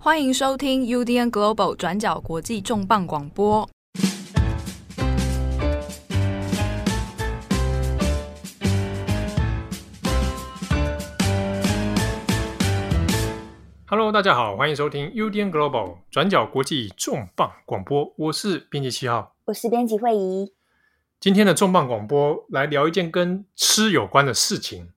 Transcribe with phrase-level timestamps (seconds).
[0.00, 3.68] 欢迎收听 UDN Global 转角国际重磅广播。
[13.86, 18.14] Hello，大家好，欢迎收听 UDN Global 转角国际重磅广播。
[18.16, 20.52] 我是编辑七号，我是编辑惠仪。
[21.18, 24.90] 今天的重磅广播来聊一件跟吃有关的事情。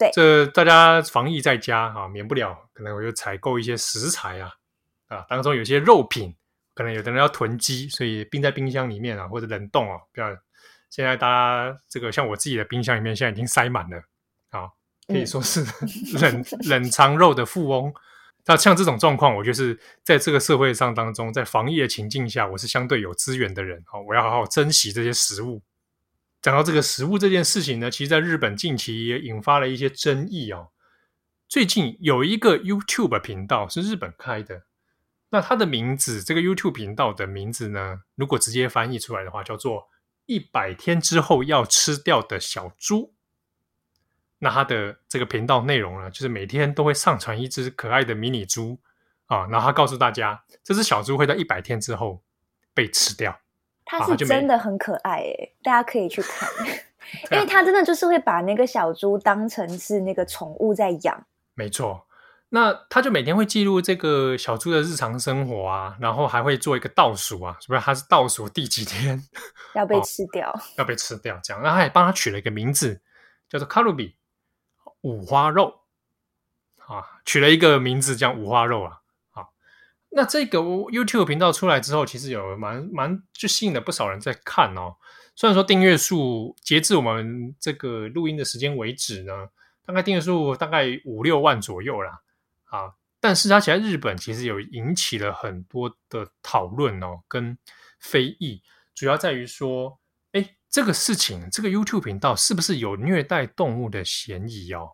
[0.00, 4.50] 对，这大家防疫在家啊，免不了可能我就采购一些食材啊，
[5.08, 6.34] 啊，当中有些肉品，
[6.74, 9.98] 可能有的人要囤积，所以冰在冰箱里面啊，或者冷冻啊。
[10.14, 10.30] 不要，
[10.88, 13.98] 现在大家这个像我自己的冰箱里面，现在已经塞满了
[14.48, 14.70] 啊，
[15.06, 15.60] 可以说是
[16.18, 17.92] 冷、嗯、冷藏肉的富翁。
[18.46, 25.60] 那像这种状况，我就是在这个社会上当中，在防疫的情境下，我是相对有资源的人，我要好好珍惜这些食物。
[26.42, 30.70] 讲到这个食物这件事情呢，其实在日本近期也引发了一些争议哦。
[31.48, 34.62] 最近有一个 YouTube 频道是日本开的，
[35.30, 39.88] 那它的名字，这个 YouTube 频道的名字呢，如果直接翻译出来的话，叫做
[40.26, 43.12] “一百天之后要吃掉的小猪”。
[44.38, 48.80] 那它的这个频道内容呢，就是每天都会上传一只可爱的迷你猪
[49.26, 52.22] 啊，然后他告诉大家，这只小猪会在一百天之后
[52.72, 53.38] 被吃掉。
[53.90, 56.48] 它是真的很可爱诶，大家可以去看，
[57.32, 61.26] 因为它真的就是会把那个小猪当成是那个宠物在养。
[61.54, 62.06] 没错，
[62.50, 67.80] 那他就每天会记录这个小猪的日常生活啊，然后还会做一个倒数啊，是不是？
[67.80, 69.20] 他是倒数第几天
[69.74, 70.48] 要被吃掉？
[70.50, 73.00] 哦，要被吃掉这样，那他也帮他取了一个名字，
[73.48, 74.14] 叫做卡路比
[75.00, 75.80] 五花肉
[76.86, 78.99] 啊，取了一个名字叫五花肉啊。
[80.10, 84.96] 那这个 YouTube 频道出来之后，其实有蛮蛮就吸引了不少人在看哦。
[85.36, 89.32] 虽然说订阅数截至我们这个录音的时间为止呢，
[89.86, 92.20] 大概订阅数大概五六万左右啦，
[92.64, 97.56] 啊，但是它其实日本其实有引起了很多的讨论哦，跟
[98.00, 98.60] 非议，
[98.94, 99.98] 主要在于说，
[100.32, 104.90] 哎，这个事情这个 YouTube 频道是不是有虐待动物的嫌疑哦？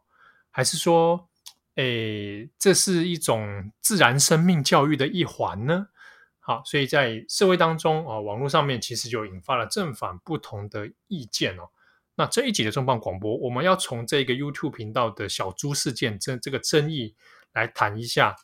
[0.50, 1.28] 还是说，
[1.76, 5.86] 诶，这是一种自然生命教育的一环呢。
[6.40, 11.68] 好，所以在社会当中啊，网络上面其实就引发了正反不同的意见哦。
[12.14, 17.14] 那这一集的重磅广播，我们要从这个 YouTube 频道的小猪事件这这个争议
[17.52, 18.34] 来谈一下，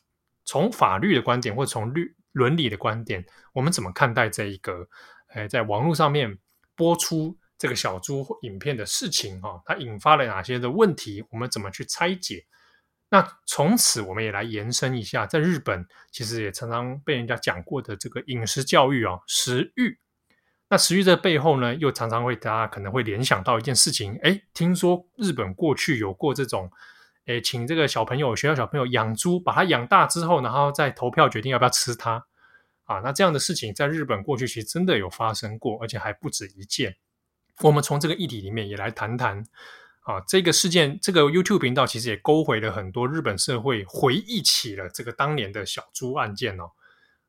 [0.44, 4.86] 从法律的观点或从律伦理的观点，我们怎么看待这一个
[5.28, 6.38] 诶，在网络上面
[6.74, 9.62] 播出这个小猪影片的事情哈？
[9.64, 11.24] 它引发了哪些的问题？
[11.30, 12.44] 我们怎么去拆解？
[13.12, 19.98] 那从此，我们也来延伸一下，在日本其实也常常被人家讲过的这个饮食教育啊，食欲。
[20.70, 26.70] 那食欲的背后呢，又常常会大家可能会联想到一件事情，诶，听说日本过去有过这种，
[27.26, 32.24] 诶，请这个小朋友学校小朋友养猪，把它养大之后，然后再投票决定要不要吃它
[32.84, 33.00] 啊。
[33.00, 36.96] 那这样的事情在日本过去其实真的有发生过，而且还不止一件。
[37.60, 39.44] 我们从这个议题里面也来谈谈。
[40.02, 46.72] 啊，这个事件，这个 YouTube 频道其实也勾回了很多日本社会，回忆起了这个当年的小猪案件哦。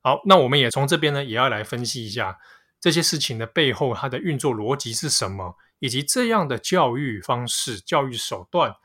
[0.01, 2.39] 好，那我们也从这边呢，也要来分析一下
[2.81, 8.75] 这些事情的背后，它的运作逻辑是什么，以及这样的教育方式、教育手段，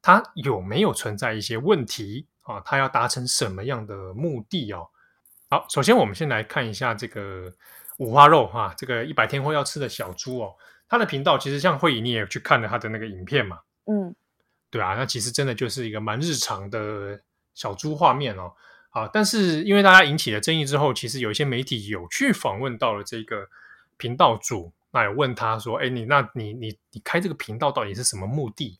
[0.00, 2.60] 它有没有存在一些问题啊？
[2.64, 4.88] 它要达成什么样的目的哦？
[5.50, 7.52] 好，首先我们先来看一下这个
[7.98, 10.54] 五花肉哈、啊，这个一百天后要吃的小猪哦。
[10.88, 13.60] 他的频道其实像慧仪，你也去看了他的那个影片嘛？
[13.86, 14.14] 嗯，
[14.70, 17.20] 对啊，那其实真的就是一个蛮日常的
[17.54, 18.52] 小猪画面哦。
[18.90, 23.48] 啊，但是因为大家引起了争议之后，其实有一些媒体有去访问到了这个
[23.96, 28.78] 频道主，那有问他说：“哎，你那你你你开这个频道到底是什么目的？”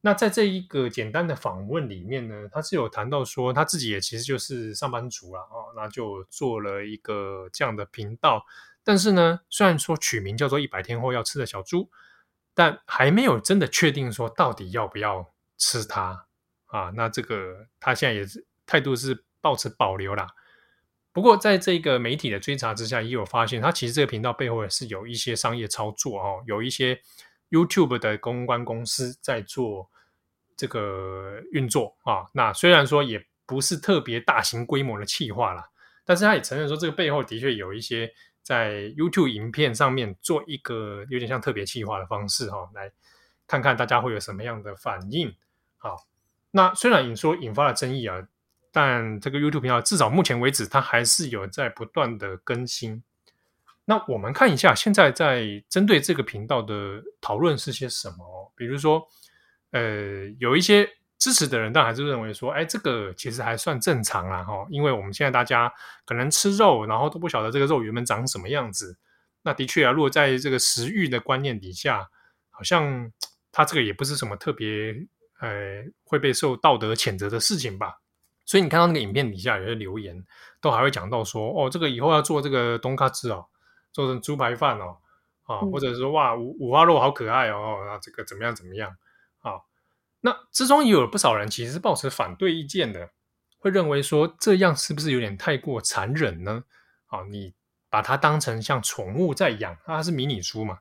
[0.00, 8.44] 那在这一个简单的访问里面呢，他是有谈到说他自己也其实就是上班族啦，哦，那就做了一个这样的频道。
[8.86, 11.90] 但是呢，虽然说取名叫做“一百天后要吃的小猪”，
[12.52, 16.26] 但还没有真的确定说到底要不要吃它
[16.66, 16.92] 啊。
[16.94, 20.28] 那这个他现在也是态度是保持保留啦。
[21.12, 27.00] 不过在这个媒体的追查之下，也有发现他其实这个频道背后也是有一些商业操作哦，有一些
[27.48, 29.90] YouTube 的公关公司在做
[30.58, 32.28] 这个运作啊。
[32.34, 35.70] 那虽然说也不是特别大型规模的企划啦，
[36.04, 38.12] 但是他也承认说这个背后的确有一些。
[38.44, 42.92] 在 YouTube 影片上面做一个有点像特别企划的方式哈、哦，来
[43.48, 45.34] 看看大家会有什么样的反应。
[45.78, 46.06] 好，
[46.50, 48.28] 那虽然你说引发了争议啊，
[48.70, 53.02] 但这个 YouTube 频道至少目前为止，它还是有在不断的更新。
[53.86, 58.52] 那我们看一下现在在针对这个频道的讨论是些什么？
[58.56, 59.06] 比如说，
[59.72, 60.88] 呃，有一些
[61.24, 65.72] 支持的人，但还是认为说，哎，这个其实还算正常啦，哈，因为我们现在大家
[66.04, 68.94] 可能吃肉，然后都不晓得这个肉原本长什么样子。
[69.40, 72.06] 那的确啊，如果在这个食欲的观念底下，
[72.50, 73.10] 好像
[73.50, 74.94] 它这个也不是什么特别，
[75.40, 77.98] 呃，会被受道德谴责的事情吧。
[78.44, 80.22] 所以你看到那个影片底下有些留言，
[80.60, 83.46] 都还会讲到说，哦，这个以后要做这个东卡汁哦，
[83.92, 84.98] 做成猪排饭哦，
[85.44, 88.94] 啊，或者是说哇，五五花肉好可爱哦，那这个怎么样怎么样
[89.40, 89.52] 啊？
[90.26, 93.10] 那之中也有不少人其实是抱持反对意见的，
[93.58, 96.64] 会认为说这样是不是有点太过残忍呢？
[97.08, 97.52] 啊，你
[97.90, 100.78] 把它当成像宠物在养，它是迷你猪嘛，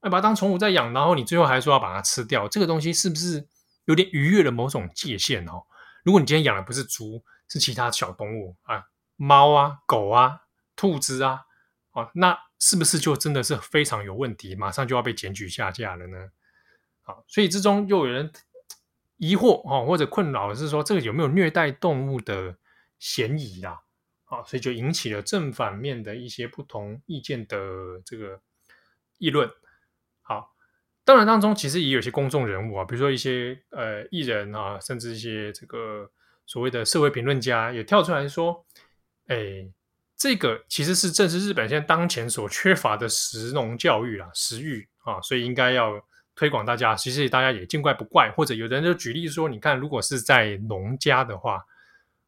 [0.00, 3.48] 那把它当宠物在养，然后你最后还说要把它吃掉，这个东西是不是
[3.86, 5.64] 有点逾越了某种界限哦？
[6.04, 8.84] 如果你今天养的不是猪，是其他小动物啊，
[9.16, 10.42] 猫啊、狗啊、
[10.76, 11.40] 兔子啊，
[11.90, 16.30] 啊，那是不是就真的是非常有问题，马上就要被检举下架了呢？
[17.02, 18.32] 啊，所以之中又有人。
[19.18, 22.56] 疑惑啊，或者困扰是说，这个有没有虐待动物的
[22.98, 23.80] 嫌疑啦？
[24.26, 27.56] 啊，所以就引起了正反面的一些不同意见的
[28.04, 28.40] 这个
[29.18, 29.50] 议论。
[30.20, 30.54] 好，
[31.04, 36.10] 当然当中其实也有些公众人物啊，比如说一些呃艺人啊，甚至一些这个
[36.44, 38.66] 所谓的社会评论家也跳出来说，
[39.28, 39.66] 哎，
[40.16, 46.04] 这个其实是正是日本现在当前所缺乏的食农教育啦，食育啊，所以应该要。
[46.36, 51.64] 推广大家，其实大家也见怪不怪，或者有的人就举例说，你看，如果是在农家的话，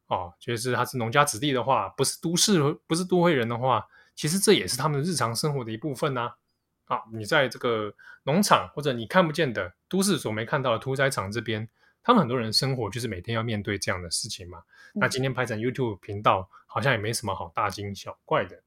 [0.07, 6.97] 哦，就是他是农家子弟的话，不是都市，不是都会人的话，其实这也是他们日常生活的一部分呐、啊。
[6.97, 11.69] 啊，你在这个农场或者你看不见的都市所没看到的屠宰场这边，
[12.01, 14.57] 他们很多人生活就是每天要面对这样的事情嘛。
[14.95, 18.59] 嗯、那今天拍成 YouTube 频道，好像也没什么好大惊小怪的。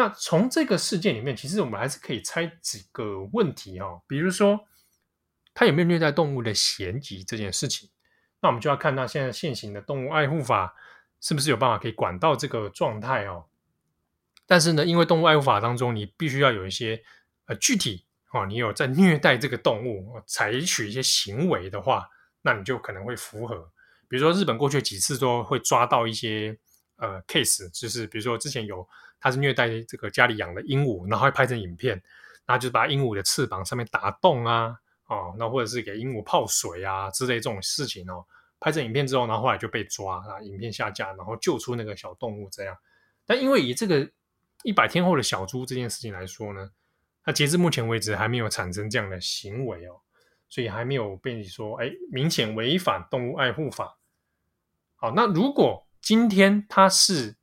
[0.00, 4.58] 那从这个事件里面，其实我们还是可以猜几个问题哦，比如说
[5.52, 7.90] 他有没有虐待动物的嫌疑这件事情，
[8.40, 10.74] 那我们就要看到现在现行的动物爱护法
[11.20, 13.44] 是不是有办法可以管到这个状态哦。
[14.46, 17.02] 但是呢，因为动物爱护法当中，你必须要有一些
[17.44, 22.08] 呃具体哦，你有在虐待这个动物，采取一些行为的话，
[22.40, 23.70] 那你就可能会符合。
[24.08, 26.58] 比如说日本过去几次都会抓到一些
[27.00, 28.88] 呃 case，就是比如说之前有。
[29.22, 32.02] 他是虐待这个家里养的鹦鹉，然后会拍成影片，
[32.46, 34.74] 然后就把鹦鹉的翅膀上面打洞啊，
[35.08, 38.24] 哦，那或者是给鹦鹉泡水啊之类这种事情哦，
[38.58, 42.74] 拍成影片之后，然后后来就被抓啊，影片下架，然后救出那个小动物这样。
[43.26, 44.10] 但因为以这个
[44.62, 46.70] 一百天后的小猪这件事情来说呢，
[47.22, 50.00] 它截至目前为止还没有产生这样的行为哦，
[50.48, 53.98] 所以还没有被你说哎明显违反动物爱护法。
[54.96, 57.36] 好，那如果今天他是。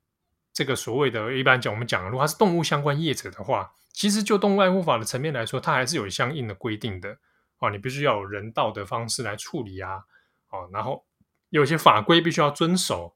[0.54, 7.20] 这个所谓的，一般讲，我们讲，如果他是动物相关业者的话，其实就动物爱护法的层面来说，它还是有相应的规定的
[7.60, 7.70] 哦。
[7.70, 10.06] 你必须要有人道的方式来处理啊，
[10.50, 11.06] 哦，然后
[11.50, 13.16] 有些法规必须要遵守。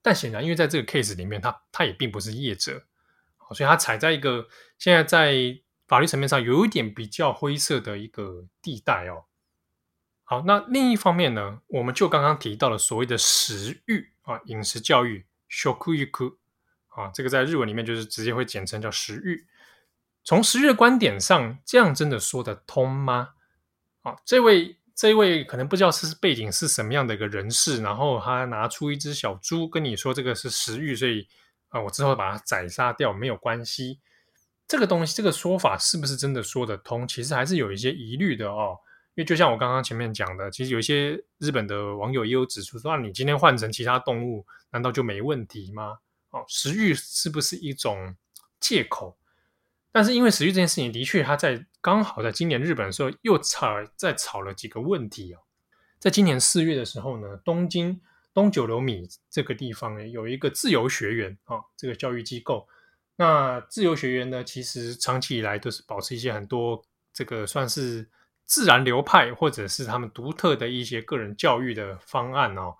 [0.00, 2.86] 但显然，因为在这个 case 里面，他他也并不是业者，
[3.52, 9.26] 所以他踩在一个现在在法律层面上有一点比较灰色的一个地带哦。
[10.30, 15.24] 好，那另一方面呢，我们就刚刚提到了所谓的食欲啊，饮食教育。
[15.50, 16.36] shoku yoku
[16.88, 19.46] 啊，这个在日文里面就是直接会简称叫食欲。
[20.22, 23.30] 从食欲的观点上，这样真的说得通吗？
[24.02, 31.26] 啊，这位这位可能不知道是背景是什么样的一个人士，然后他拿出一只小猪跟你说这个是食欲，所以
[31.70, 34.00] 啊，我之后把它宰杀掉没有关系。
[34.66, 37.08] 这个东西，这个说法是不是真的说得通？
[37.08, 38.80] 其实还是有一些疑虑的哦。
[39.18, 45.98] 因为就像我刚刚前面讲的，其实有一些日本的网友也有指出说，那你今天换成其他动物，难道就没问题吗？
[46.30, 48.14] 哦，食欲是不是一种
[48.60, 49.18] 借口？
[49.90, 55.40] 但是因为食欲这件事情，的确它在刚好在今年日本的时候又炒，再炒了几个问题哦。
[55.98, 58.00] 在今年四月的时候呢，东京
[58.32, 62.68] 东九流米这个地方呢，有一个自由学园啊，这个教育机构。
[63.16, 68.08] 那自由学园呢，其实长期以来都是保持一些很多这个算是。
[68.48, 72.74] 自然流派，或者是他们独特的一些个人教育的方案哦，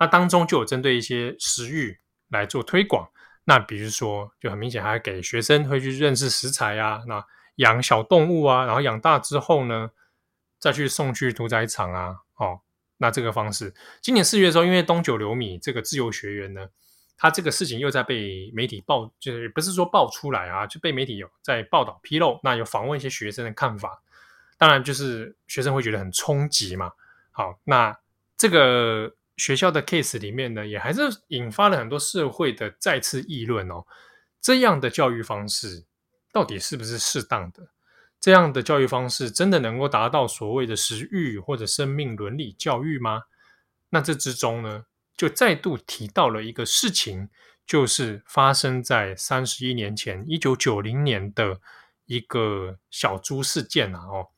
[0.00, 1.96] 那当中就有针对一些食育
[2.28, 3.08] 来做推广。
[3.44, 7.24] 那比如说，就很明显，还给学生会去认识食材啊，那
[7.56, 9.92] 养小动物啊，然后养大之后呢，
[10.58, 12.60] 再去送去屠宰场啊，哦，
[12.98, 16.68] 那这个方式，今年四月的时候，因为东九流米这个自由学员呢，
[17.16, 24.02] 他这个事情又在被媒体报，就是不是说爆出来啊，就被媒体有在报道披露，那有访问一些学生的看法。
[24.62, 26.92] 当然，就是学生会觉得很冲击嘛。
[27.32, 27.98] 好，那
[28.36, 31.00] 这个学校的 case 里面呢，也还是
[31.30, 33.84] 引发了很多社会的再次议论哦。
[34.40, 35.84] 这样的教育方式
[36.30, 37.70] 到底是不是适当的？
[38.20, 43.22] 这样的教育方式真的能够达到所谓的食育或者生命伦理教育吗？
[43.90, 44.84] 那这之中呢，
[45.16, 47.28] 就再度提到了一个事情，
[47.66, 51.60] 就是发生在三十一年前，一九九零年的
[52.06, 53.98] 一个小猪事件啊。
[54.06, 54.28] 哦，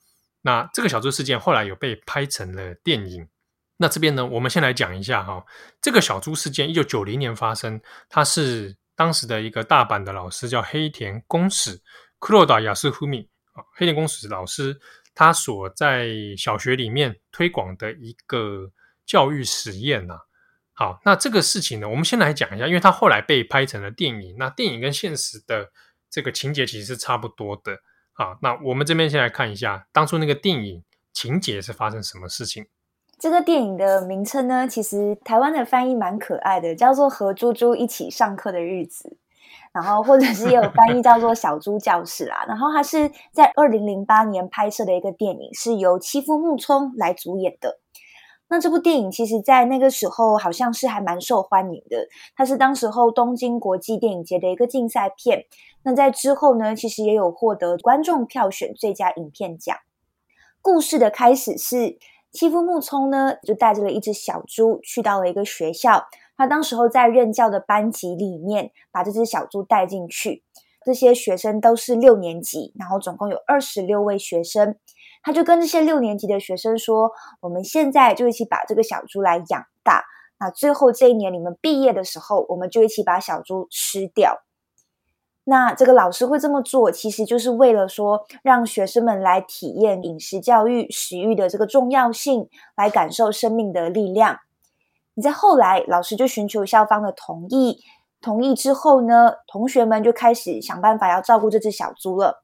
[0.47, 3.27] 那这个小猪事件后来有被拍成了电影。
[3.79, 5.47] 那这边呢，我们先来讲一下哈、哦，
[5.81, 11.81] 这个小猪事件一九九零年发生，它是当时的一个大阪的老师叫黑田公使
[12.19, 14.79] 黒田康文啊，黑田公使老师
[15.15, 18.71] 他所在小学里面推广的一个
[19.07, 20.21] 教育实验呐、啊。
[20.75, 25.71] 好，那这个事情呢，我们先来讲一下，因为它后来被拍成了电影，那电影跟现实的
[26.11, 27.81] 这个情节其实是差不多的。
[28.17, 32.67] 好，那我们这边先来看一下当初那个电影情节是发生什么事情。
[33.19, 39.09] 这个电影的名称呢，其实台湾的翻译蛮可爱的，叫做《和猪猪一起上课的日子》，
[39.73, 42.45] 然后或者是也有翻译叫做《小猪教室》啦。
[42.47, 47.81] 然后它是在二零零八年拍摄的一个电影，是由七夫木聪来主演的。
[48.49, 55.45] 那这部电影其实，在那个时候好像是还蛮受欢迎的，它是当时候东京国际电影节的一个竞赛片。
[55.83, 59.77] 那在之后呢，其实也有获得观众票选最佳影片奖。
[60.61, 61.99] 故事的开始是。
[62.37, 66.07] 妻夫木聪呢，就带着了一只小猪去到了一个学校。
[66.37, 70.43] 他当时候在任教的班级里面，把这只小猪带进去。
[70.85, 74.75] 这些学生都是六年级，然后总共有二十六位学生。
[75.25, 80.05] 他就跟这些六年级的学生说：“我们现在就一起把这个小猪来养大。
[80.39, 84.43] 那最后这一年你们毕业的时候，我们就一起把小猪吃掉。”
[85.47, 94.41] 那这个老师会这么做，其实就是为了说，让学生们来体验饮食教育、食欲的这个重要性，来感受生命的力量。
[95.15, 97.83] 你在后来，老师就寻求校方的同意，
[98.21, 102.44] 同意之后呢，同学们就开始想办法要照顾这只小猪了。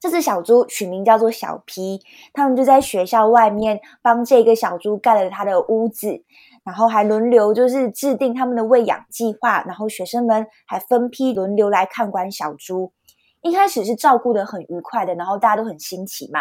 [0.00, 2.00] 这只小猪取名叫做小 P，
[2.32, 6.24] 他们就在学校外面帮这个小猪盖了他的屋子。
[6.64, 12.92] 然后还轮流就是制定他们的喂养计划，然后学生们还分批轮流来看管小猪。
[13.40, 16.40] 一开始是照顾得很愉快的，然后大家都很新奇嘛。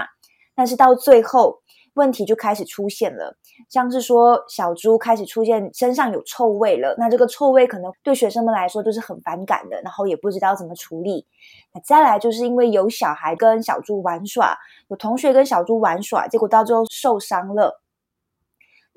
[0.54, 1.62] 但是到最后，
[1.98, 3.36] 问题就开始出现了，
[3.68, 11.26] 像是说小猪开始出现身上有臭味了，那这个臭味可能对学生们来说都是很反感的，然后也不知道怎么处理。
[11.74, 17.82] 那再来就是因为有小孩跟小猪玩耍，有同学跟小猪玩耍，结果到最后受伤了。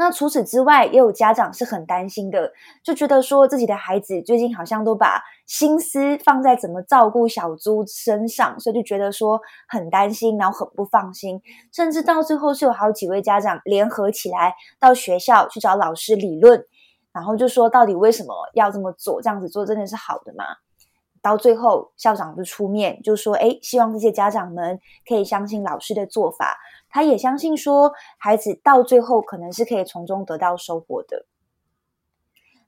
[0.01, 2.51] 那除此之外，也有家长是很担心的，
[2.83, 9.39] 就觉得说自己的孩子最近好像都把心思放在怎么照顾小猪身上，所以就觉得说
[9.69, 11.39] 很担心，然后很不放心，
[11.71, 16.65] 甚至到最后是有好几位家长联合起来到学校去找老师理论，
[17.13, 19.21] 然后就说到底为什么要这么做？
[19.21, 20.47] 这样子做真的是好的吗？
[21.21, 26.57] 到最后校长就出面就说：“诶，希望这些家长们可以相信老师的做法。”
[26.91, 31.27] 他也相信说，孩子到最后可能是可以从中得到收获的。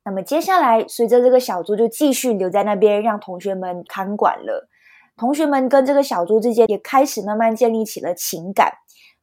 [0.04, 4.68] 那么接下来，随着这个小猪就继续留在那边，让同学们看管了。
[5.16, 8.78] 同学们跟这个小猪之间也开始慢慢建立起了情感。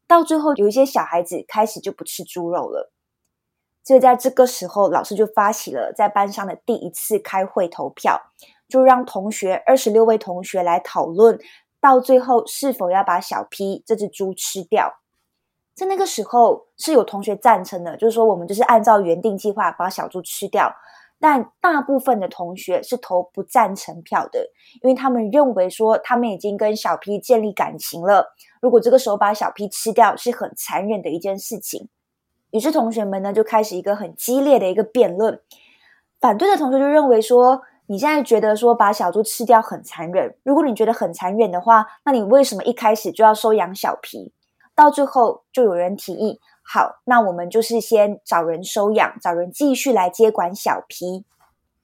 [0.08, 2.92] 到最后，有一些小孩子开始就不吃猪肉了。
[3.84, 8.22] 所以在这个时候，老师就发起了在班上的第一次开会投票，
[8.68, 11.40] 就让同学二十六位同学来讨论。
[11.82, 15.00] 到最后，是否要把小 P 这只猪吃掉？
[15.74, 20.76] 在那个时候，是有同学赞成的，就是说我们就是按照原定计划把小猪吃掉。
[21.22, 24.50] 但大部分的同学是投不赞成票的，
[24.82, 31.88] 因为他们认为说他们已经跟小 P 建立感情了，如果这个时候把小 P 吃掉，是很残忍的一件事情。
[32.52, 35.42] 于是同学们呢就开始一个很激烈的一个辩论，
[36.20, 37.62] 反对的同学就认为说。
[37.92, 44.32] 你现在觉得说把小猪吃掉很残忍，如果你觉得很残忍的话，那你为什么一开始就要收养小皮
[44.76, 51.26] 到最后就有人提议，好，那我们就是先找人收养，找人继续来接管小皮。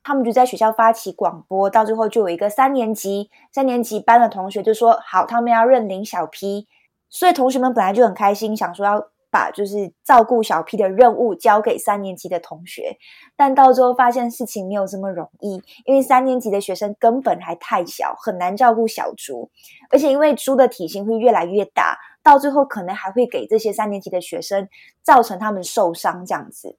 [0.04, 6.68] 他们就在学校发起广播，到最后就有一个三年级三年级班的同学就说，好，他们要认领小皮。
[7.10, 9.08] 所以同学们本来就很开心，想说要。
[9.36, 12.96] 把就是照顾小 P 的任务交给三年级的同学，
[13.36, 19.51] 但到最后发现事情没有这么容易，因为三年级的学生根本还太小，很难照顾小猪，
[19.92, 24.70] 而且因为猪的体型会越来越大，到最后可能还会给这些三年级的学生
[25.04, 26.77] 造成他们受伤这样子，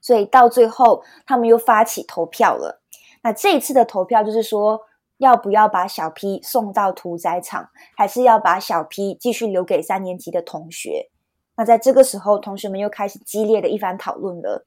[0.00, 2.80] 所以到最后他们又发起投票了。
[3.24, 4.82] 那这一次的投票就是说，
[5.16, 11.10] 要不要把小 P 送到屠宰场，还是要把小 P 继续留给三年级的同学？
[11.56, 14.64] 那在这个时候，同学们又开始激烈的一番讨论了。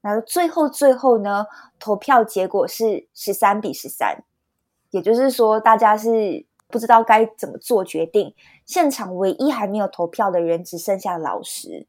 [0.00, 1.46] 然后最后最后呢，
[1.78, 4.24] 投票结果是十三比十三，
[4.90, 8.34] 也就是说，大家是不知道该怎么做决定。
[8.64, 11.86] 现场唯一还没有投票的人只剩下老师。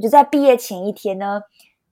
[0.00, 1.42] 就在毕业前一天呢，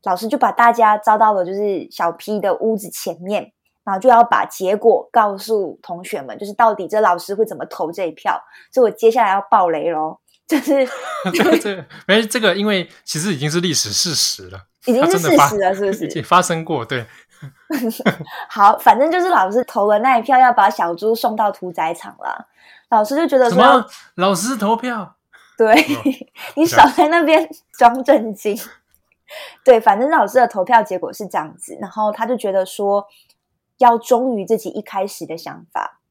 [0.05, 3.53] 老师就把大家招到了就是小 P 的屋子前面，
[3.85, 8.41] 然后就要把结果告诉同学们，就是到底这老师会怎么投这一票。
[8.73, 10.21] 所以我接下来要爆雷喽。
[10.53, 10.87] 就是
[11.33, 16.05] 这个这个没这个，因为其实已经是历史事实了，已经是事实了，是不是？
[16.07, 17.07] 已经发生过，对。
[18.49, 22.47] 好，反正就是老师投了那一票，要把小猪送到屠宰场了。
[22.91, 23.87] 老师就觉得说，什么？
[24.17, 25.17] 老师投票？
[25.57, 26.03] 对，哦、
[26.57, 28.57] 你少在那边装正经。
[29.65, 33.07] 对，反正老师的投票结果是这样子，然后他就觉得说，
[33.79, 36.02] 要忠于自己一开始的想法。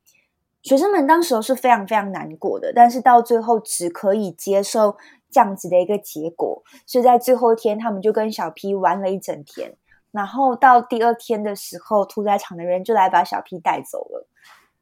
[0.63, 4.95] 学生们当时是非常非常难过的，但是到最后只可以接受
[5.29, 9.75] 这样子的一个结果，所以在最后一天，他们就跟小 P 玩了一整天，
[10.11, 14.27] 然后到第二天的时候，屠宰场的人就来把小 P 带走了。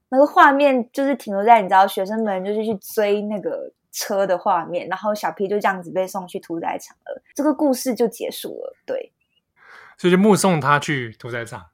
[0.10, 8.76] 那个画面就是停留在你知道，学生们就是去追那个车的画面，然后小 P 就这样子被送去屠宰场了，这个故事就结束了。
[8.86, 9.14] 对，
[9.98, 11.68] 所以就目送他去屠宰场。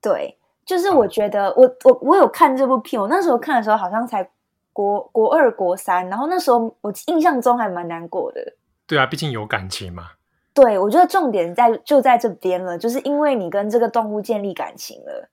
[0.00, 0.38] 对。
[0.64, 4.30] 就是我觉得我，我我我有看这部片，我那时候看的时候好像才
[4.72, 8.56] 国国二国三，然后那时候我印象中还蛮难过的。
[8.86, 10.12] 对啊，毕竟有感情嘛。
[10.52, 15.28] 对，我觉得重点在就在这边了，就是因为你跟这个动物建立感情了。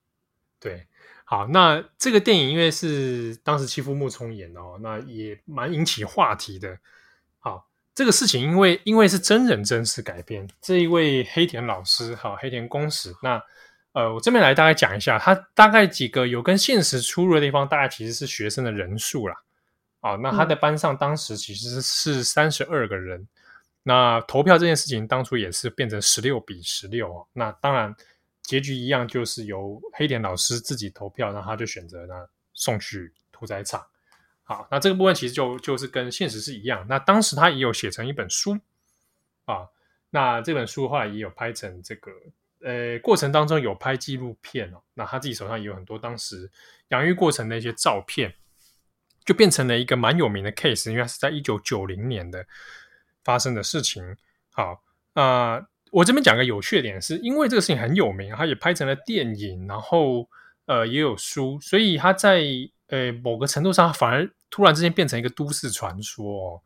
[0.60, 0.88] 对，
[1.24, 6.78] 好，那这个电影因为是当时妻夫木聪演哦，那也蛮引起话题的。
[7.40, 13.42] 好，这个事情因为因为是真人真事改编，这一位黑田老师，好，黑田公使那。
[13.94, 19.36] 呃，我这边来大概讲一下，他大概几个有跟现实出入的地方，大概其实是学生的人数啦。
[20.00, 23.28] 啊，那他的班上当时其实是三十二个人，嗯。
[23.84, 27.28] 那投票这件事情当初也是变成十六比十六。
[27.34, 27.94] 那当然
[28.44, 32.14] 结局一样，就是由黑田老师自己投票，然后他就选择呢
[32.54, 33.86] 送去屠宰场。
[34.44, 36.86] 好，那这个部分其实就就是跟现实是一样。
[36.88, 38.58] 那当时他也有写成一本书
[39.46, 39.68] 啊，
[40.10, 42.12] 那这本书后来也有拍成这个。
[42.64, 46.48] 呃，过程当中有拍纪录片哦，那他自己手上也有很多当时
[46.90, 48.32] 养育过程的一些照片，
[49.26, 52.46] 就变成了一个蛮有名的 case，因为是在一九九零年的
[53.24, 54.16] 发生的事情。
[54.52, 60.30] 好，那、呃、我这边讲个有趣的点是，因为这个事情很有名，它也拍成了电影，然后
[60.68, 62.44] 呃也有书，所以它在
[62.90, 66.62] 呃某个程度上反而突然之间变成一个都市传说哦。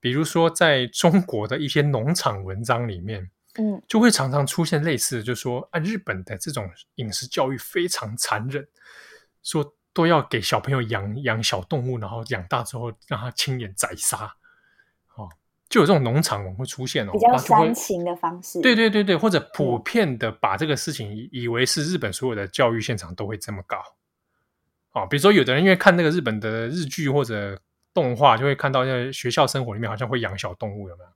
[0.00, 3.30] 比如说在中国的一些农场文章里面。
[3.58, 8.66] 嗯，就会常常出现类似的，就是说啊，日本的这种饮食教育非常残忍，
[9.42, 14.34] 说都要给小朋友养养小动物，然后养大之后让他亲眼宰杀，
[15.14, 15.28] 哦，
[15.68, 23.82] 就有这种农场文会出现哦，比较煽情的方式，对对对对，或者普遍的把这个事情以，以为是日本所有的教育现场都会这么搞，
[24.92, 27.58] 哦，比如说有的人因为看那个日本的日剧或者
[27.94, 31.10] 动画，就会看到在学校生活里面好像会养小动物，有没有？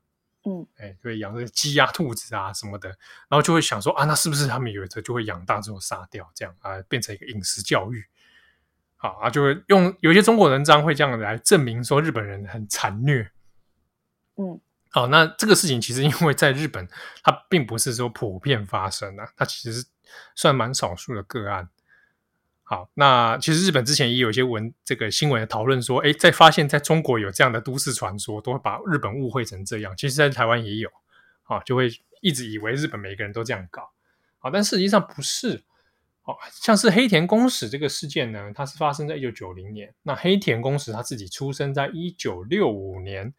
[0.45, 2.89] 嗯，哎，会，养这鸡鸭兔子啊什么的，
[3.29, 8.05] 然后就会想说啊，那是不是他们有的就会养大之后杀掉，这样啊，变成一个饮食教育，
[8.97, 13.31] 好啊，就会用有些中国文章会这样来证明说日本人很残虐，
[14.37, 16.89] 嗯，好，那这个事情其实因为在日本，
[17.23, 19.85] 它并不是说普遍发生的，它其实
[20.35, 21.69] 算蛮少数的个案。
[22.71, 29.93] 好，那其实日本之前也有一些文这个新闻的讨论说，哎，在发现在中国有这样的都市传说，都会把日本误会成这样。
[29.97, 30.89] 其实，在台湾也有，
[31.43, 33.91] 啊，就会一直以为日本每个人都这样搞，
[34.39, 35.65] 好，但实际上不是。
[36.23, 39.93] 好，像是黑田公使这个事件呢，它是发生在一九九零年。
[40.05, 43.35] 那黑田公使他自己出生在一九六五年，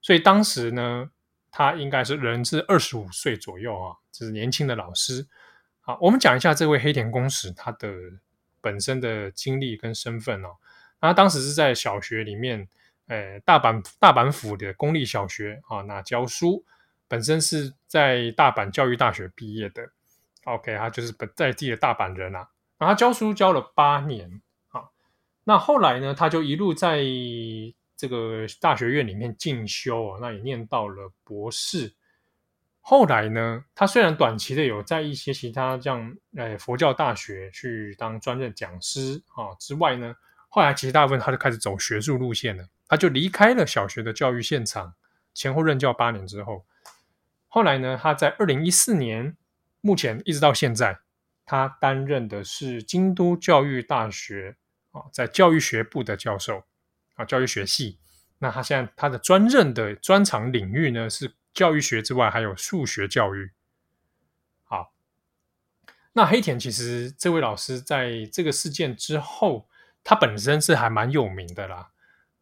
[0.00, 1.10] 所以当时呢，
[1.50, 5.26] 他应该是人是二十五岁左右啊，就是年轻的老师。
[5.80, 7.88] 好，我们讲一下这位黑田公使他的。
[8.60, 10.56] 本身的经历跟身份哦，
[11.00, 12.68] 那他当时是在小学里面，
[13.06, 16.64] 呃，大阪大阪府的公立小学啊，那教书，
[17.06, 19.88] 本身是在大阪教育大学毕业的
[20.44, 24.84] ，OK，他就是本在地的大阪人啊，然后教书教了八年啊，
[25.44, 27.02] 那后来呢，他就一路在
[27.96, 31.94] 这个大学院里面进修啊，那也念到了博士。
[32.90, 40.14] 后来呢，他虽然短期的有在一些其他这样，呃，佛教大学去当专任讲师啊之外呢，
[40.48, 44.94] 后来其实大部分他就开始走学术路线了，他就离开了小学的教育现场，
[45.34, 46.64] 前后任教八年之后，
[47.48, 49.36] 后来呢，他在二零一四年，
[49.82, 50.98] 目前一直到现在，
[51.44, 54.56] 他担任的是京都教育大学
[54.92, 56.64] 啊，在教育学部的教授
[57.16, 57.98] 啊，教育学系。
[58.38, 61.34] 那他现在他的专任的专长领域呢是。
[61.58, 63.50] 教育学之外，还有数学教育。
[64.62, 64.92] 好，
[66.12, 69.68] 那黑田其实这位老师在这个事件之后，
[70.04, 71.90] 他本身是还蛮有名的啦。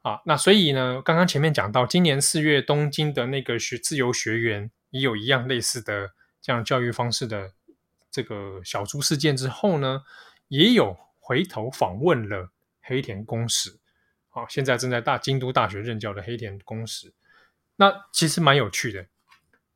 [0.03, 7.55] 啊，那所以呢，刚刚前面讲到，今年四月东京的那个学自由学园也有一样类似的这样教育方式的
[8.11, 10.03] 这个小猪事件之后呢，
[10.49, 12.53] 也有回头访问了
[12.83, 13.81] 黑田公使，
[14.29, 17.15] 啊，现在正在大京都大学任教的黑田公使，
[17.77, 19.07] 那其实蛮有趣的。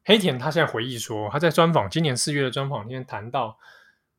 [0.04, 3.58] 黑田他现在回忆说，他在专访今年四月的专访里面谈到，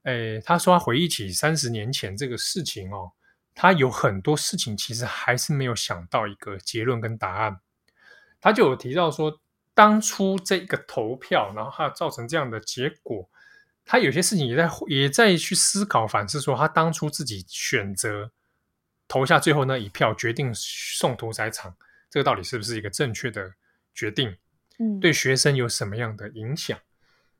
[0.03, 3.11] 诶，他说他回忆起三十年前这个事情哦。
[3.53, 7.59] 他有很多事情其实还是没有想到一个结论跟答案，
[8.39, 9.41] 他就有提到说，
[9.73, 13.29] 当初这个投票，然后他造成这样的结果，
[13.83, 18.31] 他有些事情也在也在去思考反思，说他当初自己选择
[19.05, 21.75] 投下最后那一票，决定送屠宰场，
[22.09, 23.51] 这个到底是不是一个正确的
[23.93, 24.38] 决定？
[24.80, 26.77] 嗯，对学生有什么样的影响？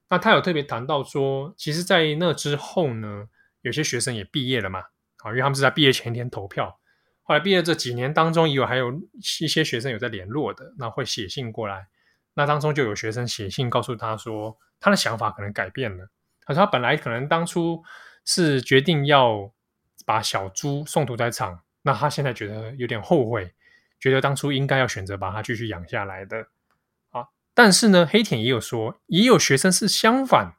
[0.10, 3.28] 那他有特别谈到说，其实，在那之后呢，
[3.62, 4.82] 有些学生也毕业了嘛。
[5.24, 6.80] 啊，因为他们是在毕业前一天投票，
[7.22, 8.92] 后来毕业这几年当中，也有还有
[9.40, 11.88] 一些学生有在联络的，那会写信过来，
[12.34, 16.10] 那当中就有学生写信告诉他说，他的想法可能改变了。
[16.44, 17.84] 他说他本来可能当初
[18.26, 19.54] 是决定要
[20.08, 23.54] 把小猪送屠宰场，那他现在觉得有点后悔，
[24.02, 26.48] 觉得当初应该要选择把它继续养下来的。
[27.12, 30.56] 啊，但是呢，黑田也有说，也有学生是相反。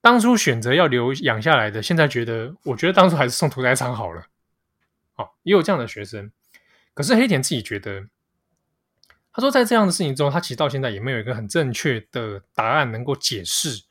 [0.00, 4.26] 当初选择要留养下来的，现在觉得，我觉得当初还是送屠宰场好了。
[5.12, 6.32] 好、哦，也有这样的学生。
[6.92, 8.08] 可是黑田自己觉得，
[9.32, 13.84] 他说在这样的事情中，他其实到现在也没有一个很正确的答案能够解释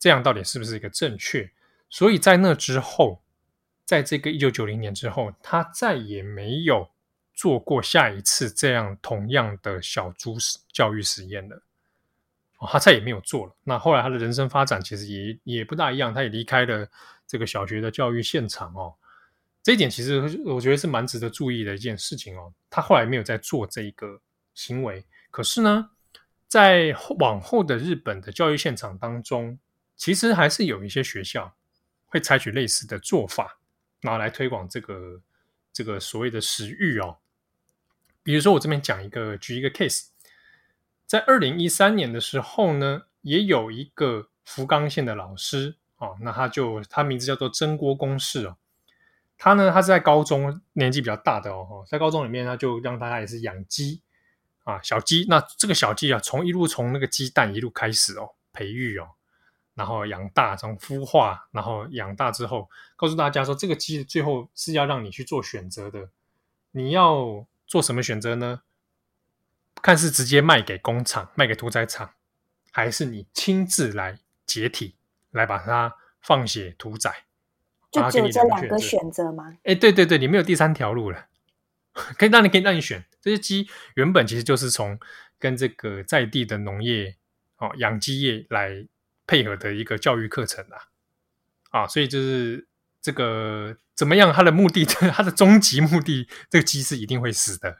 [0.00, 1.48] 这样到底是不是一个正确。
[1.88, 3.22] 所以在那之后，
[3.84, 6.90] 在这个一九九零年之后，他再也没有
[7.42, 10.36] 做过下一次这样同样的小猪
[10.72, 11.60] 教育实验了。
[12.70, 13.56] 他再也没有做了。
[13.64, 16.88] 那后来他的人生发展其实也也不大一样，他也离开了
[17.26, 18.94] 这个小学的教育现场哦。
[19.60, 22.54] 这一点其实我觉得是蛮值得注意的一件事情哦。
[22.70, 24.20] 他后来没有再做这一个
[24.54, 25.90] 行为，可是呢，
[26.46, 29.58] 在往后的日本的教育现场当中，
[29.96, 31.52] 其实还是有一些学校
[32.06, 33.58] 会采取类似的做法，
[34.02, 35.20] 拿来推广这个
[35.72, 37.18] 这个所谓的食欲哦。
[38.22, 40.06] 比如说我这边讲一个，举一个 case。
[41.06, 48.56] 在二零一三年的时候呢，也有一个福冈县的老师哦，那他就他名字叫做蒸锅公式哦，
[49.36, 54.00] 他呢，他是在高中年纪比较大的哦，在高中里面他就让大家也是养鸡
[54.64, 59.10] 啊，小鸡，那这个小鸡啊，从一路从那个鸡蛋一路开始哦，培育哦，
[59.74, 66.08] 然后养大，从孵化，然后养大之后，告诉大家说，这个鸡最后是要让你去做选择的，
[66.70, 68.60] 你要做什么选择呢？
[69.80, 72.12] 看是直接卖给工厂、卖给屠宰场，
[72.70, 74.96] 还是你亲自来解体，
[75.30, 77.24] 来把它放血屠宰，
[77.90, 79.56] 就只有这两个选择吗？
[79.64, 81.28] 哎，对对对，你没有第三条路了。
[82.18, 85.00] 可以让你可以让你选，这些鸡原本其实就是从
[85.38, 87.16] 跟这个在地的农业
[87.56, 88.86] 哦养鸡业来
[89.26, 90.90] 配合的一个教育课程啊。
[91.70, 92.68] 啊，所以就是
[93.00, 94.32] 这个怎么样？
[94.32, 97.78] 他的目的， 他的终极目的，这个鸡是一定会死的。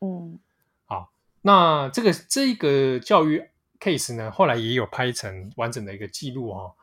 [0.00, 0.38] 嗯。
[0.86, 1.10] 好
[1.42, 3.42] 那这个这个教育
[3.80, 6.74] case 呢，后来也有拍成完整的一个记录哦。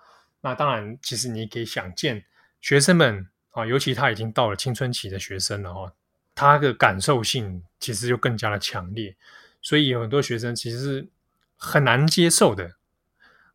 [0.42, 2.26] 那当然，其实你可以想见，
[2.60, 5.94] 学生们啊，尤其他已经到了青春期的学生了哈，
[6.34, 9.16] 他的感受性其实就更加的强烈，
[9.62, 11.08] 所以有很多学生其实是
[11.56, 12.72] 很难接受的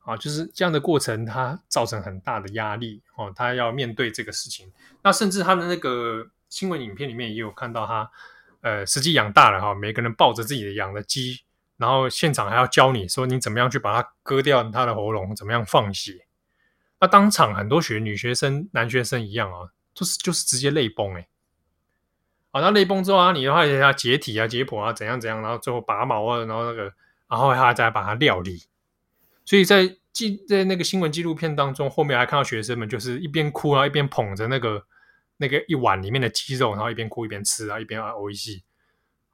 [0.06, 4.72] 啊，就是这样的过程，他造成很大的压力哦，他要面对这个事情。
[5.02, 8.10] 那甚至他的那个新闻影片里面也有看到他。
[8.62, 11.38] 呃，实际养大了哈，每个人抱着自己的养的鸡，
[11.76, 16.26] 然后现场还要教你说你怎么样去把它割掉它的喉咙，怎么样放血。
[16.98, 21.28] 那当场很多学女学生、男学生一样啊，就是就是直接泪崩哎。
[22.50, 26.92] 好，那泪崩之后啊，你的话要解体啊、解剖啊，怎样怎样，然后最后拔毛啊，然后那个，
[27.28, 28.64] 然后他再把它料理。
[29.46, 34.84] 所以在记在那个新闻纪录片当中，后面还看到学生们就是一边哭然后，一边捧着那个。
[35.38, 38.64] 那个一碗里面的鸡肉，然后一边哭一边吃啊，一边啊呕一气，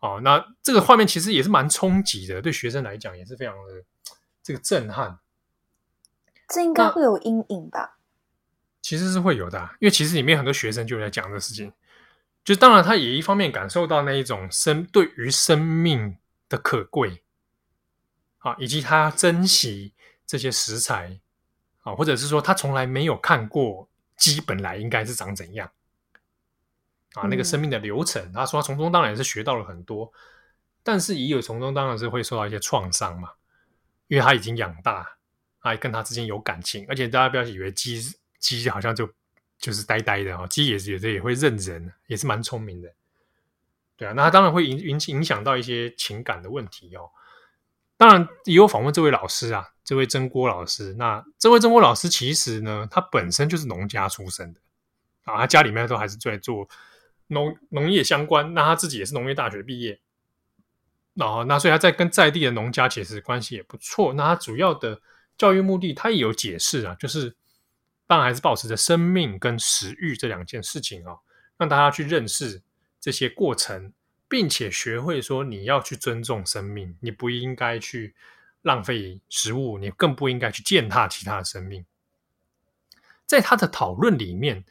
[0.01, 3.85] 哦，那这个画面其实也是蛮冲击的，对学生来讲也是非常的
[4.42, 5.20] 这个震撼。
[6.48, 7.98] 这应该会有阴影吧？
[8.81, 11.72] 其实是会有的啊，因为其实里面很多学生就在讲这个事情，
[12.44, 17.22] 就当然他也一方面感受到那一种生对于生命的可贵
[18.38, 19.94] 啊，以及他珍惜
[20.33, 21.21] 这些食材
[21.83, 25.71] 啊，或者是说他从来没有看过鸡本来应该是长怎样。
[27.12, 30.11] 啊，那个生命的流程，嗯、他说他从中当然也是学到了很多，
[30.83, 33.29] 但是也有从中当然是会受到一些创伤嘛，
[34.09, 35.07] 因为他已经养大，
[35.59, 38.01] 还跟他之间有感情，而且大家不要以为鸡
[38.38, 39.07] 鸡好像就
[39.59, 42.90] 就是呆呆的哦，鸡也是有的也会认人，也是蛮聪明的。
[43.99, 47.11] 对啊，那他当然会影影影响到一些情感的问题哦。
[47.99, 50.95] 当然也有访问这位老师啊，这位真锅老师。
[50.95, 54.61] 那这位真锅老师其实呢，他本身就是农家出身的
[55.25, 56.68] 啊，他家里面都还是在做
[57.29, 58.55] 农农业相关。
[58.55, 60.01] 那他自己也是农业大学毕业，
[61.14, 64.12] 然后那所以他在跟在地的农家其实关系也不错。
[64.14, 65.01] 那他主要的
[65.37, 67.37] 教育目的，他也有解释啊，就是
[68.07, 71.16] 当然还是保持着生命跟食欲这两件事情啊，
[71.57, 72.62] 让大家去认识。
[73.05, 73.92] 这些过程，
[74.29, 78.14] 并且学会说你要去尊重生命，你不应该去
[78.62, 81.85] 浪费食物，你更不应该去践踏其他的生命。
[83.27, 84.64] 在他的讨论里面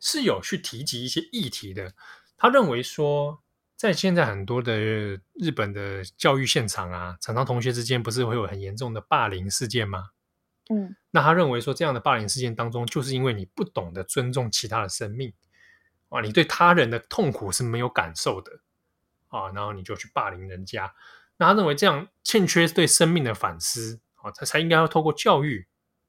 [0.00, 1.94] 是有去提及一些议题的。
[2.36, 3.42] 他认为说，
[3.76, 4.76] 在现在很多的
[5.34, 10.10] 日本的教育现场啊，常常同学之间不是会有很严重的霸凌事件吗？
[10.70, 15.32] 嗯，那他认为说，这样的霸凌事件当中，就是因为你不懂得尊重其他的生命。
[16.10, 18.60] 啊，你对他人的痛苦是没有感受的
[19.28, 20.92] 啊，然后你就去霸凌人家，
[21.38, 25.66] 那他认为这样欠缺对生命的反思啊，他才应该要透过教育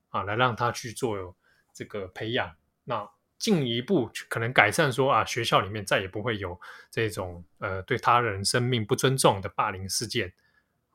[0.10, 1.36] 啊来让他去做
[1.74, 6.60] 这个培养，那进一步可能改善说啊，学校里面再也不会有
[6.92, 10.34] 这种呃对他人生命不尊重的霸凌事件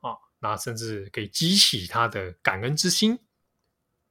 [0.02, 3.18] 啊，那甚至可以激起他的感恩之心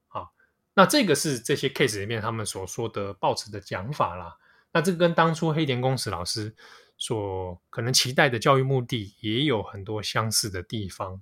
[0.08, 0.26] 啊，
[0.74, 4.36] 那这个是这些 case 里面他们所说的抱持的讲法啦。
[4.72, 6.56] 那这个跟当初黑田公使老师
[7.06, 11.20] 所可能期待的教育目的也有很多相似的地方。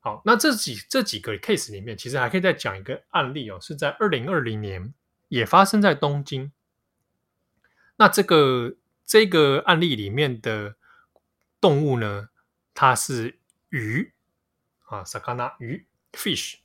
[0.00, 4.94] 好，那这几这几个 case 里面，其实还可以再讲一个案例哦，是在二零二零年
[5.28, 6.52] 也发生在东京。
[7.96, 10.76] 那这个这个案例里面的
[11.60, 12.30] 动物呢，
[12.72, 13.38] 它是
[13.68, 14.14] 鱼
[14.86, 16.60] 啊，sakana 鱼 fish。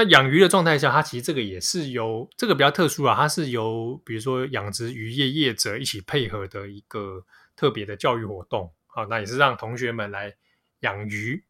[0.00, 7.24] 那养鱼的状态下，它其实这个也是由这个比较特殊啊，它是由比如说养殖渔业业者一起配合的一个
[7.56, 8.72] 特别的教育活动。
[8.86, 10.36] 好，那也是让同学们来
[10.82, 11.42] 养鱼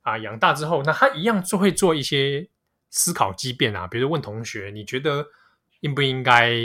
[0.00, 2.48] 啊，养大之后，那他一样就会做一些
[2.90, 5.24] 思考激辩啊，比如说问同学，你觉得
[5.78, 6.56] 应不应该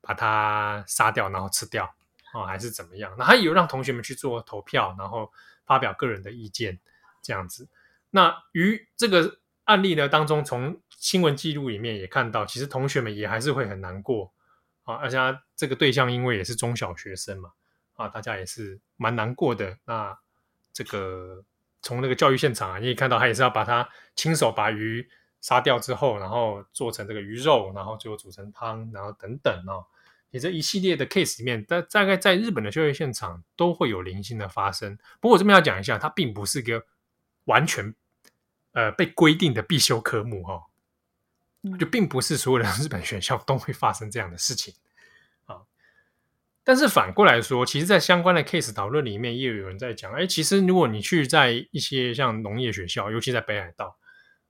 [0.00, 1.84] 把它杀掉然后吃掉
[2.32, 3.14] 啊，还是怎么样？
[3.16, 5.30] 那他也有让同学们去做投票，然后
[5.64, 6.80] 发表个人的意见
[7.22, 7.68] 这样子。
[8.10, 9.38] 那鱼这个。
[9.70, 14.32] 案例呢当中，从新闻记录里面也看到，其实同学们也还是会很难过
[14.82, 17.52] 啊，而且他这个对象因为也是中小学生嘛，
[17.94, 19.78] 啊，大家也是蛮难过的。
[19.84, 20.18] 那
[20.72, 21.44] 这个
[21.82, 25.08] 从那个教育现场啊，你也看到他也是要把他亲手把鱼
[25.40, 29.86] 杀掉之后，然后做成这个鱼肉，然后最后煮成汤，然后等等哦。
[30.32, 34.98] 你这一系列的 case 里面，大大概在日本的教育现场都会有零星的发生。
[35.20, 36.84] 不过我这边要讲一下，它并不是个
[37.44, 37.94] 完全。
[38.72, 40.54] 呃，被规定的必修科目哈、
[41.62, 44.74] 哦，就并不是所有的日本学校都会发生这样的事情
[45.46, 45.62] 啊。
[46.62, 53.98] 但是反过来说，其实，在相关的 case 讨论里面，也有人在讲，哎，其实如果你去在一些像农业学校，尤其在北海道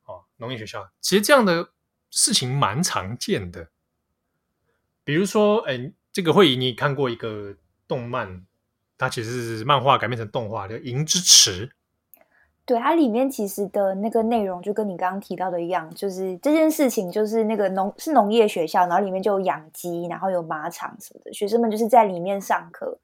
[0.04, 1.70] 哦，农业学校，其实这样的
[2.10, 3.70] 事情蛮常见的。
[5.02, 7.56] 比如说，哎，这个会议你看过一个
[7.88, 8.44] 动漫，
[8.98, 11.68] 它其实是漫画改编成动画的《银之匙》。
[12.70, 22.96] 对，它里面其实的那个内容就跟你刚刚提到的一样，就是这件事情就是那个农是农业学校，然后里面就有养鸡，然后有马场什么的，学生们就是在里面上课。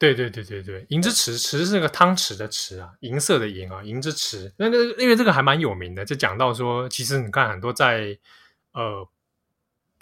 [0.00, 4.52] 对对对对对，银之匙，匙是那个汤匙的匙啊，银色的银啊，银之池。
[4.56, 8.18] 那个因为这个还蛮有名的，就讲到说，其实你看很多在
[8.72, 9.06] 呃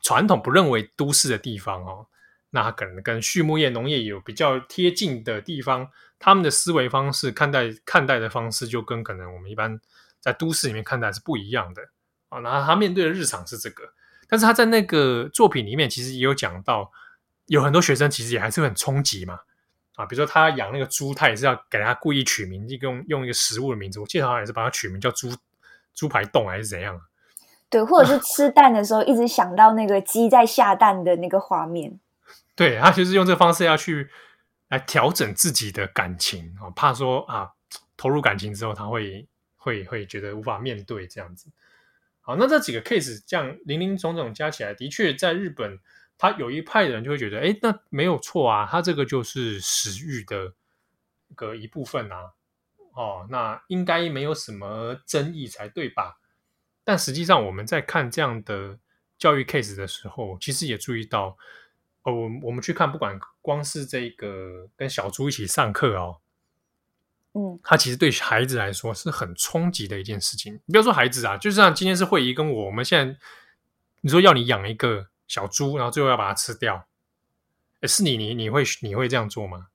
[0.00, 2.06] 传统不认为都市的地方哦，
[2.50, 5.90] 那可能跟畜牧业、农业有比较贴近的地方。
[6.18, 9.78] 他们的思维方式、看待看待的方式，就跟可能我们一般
[10.18, 11.82] 在都市里面看待是不一样的
[12.30, 12.40] 啊。
[12.40, 13.84] 然后他面对的日常是这个，
[14.26, 16.90] 但是他在那个作品里面其实也有讲到，
[17.48, 19.40] 有很多学生其实也还是很冲击嘛
[19.96, 20.06] 啊。
[20.06, 24.00] 比如说他养那个猪，他也是要给他故意取名，用用一个食物的名字。
[24.00, 25.28] 我记得好像也是把它取名叫猪
[25.92, 26.98] 猪排冻还是怎样？
[27.68, 32.00] 对，或者是吃蛋的时候一直想到那个鸡在下蛋的那个画面。
[32.56, 34.10] 对，他就是用这个方式要去。
[34.68, 37.52] 来调整自己的感情啊，怕说啊，
[37.96, 41.48] 投入感情之后他会会会觉得无法面对这样子。
[42.20, 45.78] 好，那这几个 case 这样林林总总加起来，的确在日本，
[46.18, 50.52] 他有一派的人就会觉得，哎，那没有错啊，他这个就是食欲的
[51.36, 52.32] 个一部分啊，
[52.94, 56.18] 哦，那应该没有什么争议才对吧？
[56.82, 58.80] 但实际上我们在看这样的
[59.16, 61.38] 教育 case 的时候，其实也注意到。
[62.06, 66.18] 哦，我我们去看，不管光是这个跟小猪一起上课哦，
[67.34, 70.54] 嗯，他其实对孩子来说是很冲击的一件事情。
[70.66, 73.16] 你不要说孩子啊，就像今天是慧仪跟我，我们现在
[74.02, 76.86] 你说要你养一个小猪，然后最后要把它吃掉。
[77.80, 79.66] 诶，是你，你你会你会这样做吗？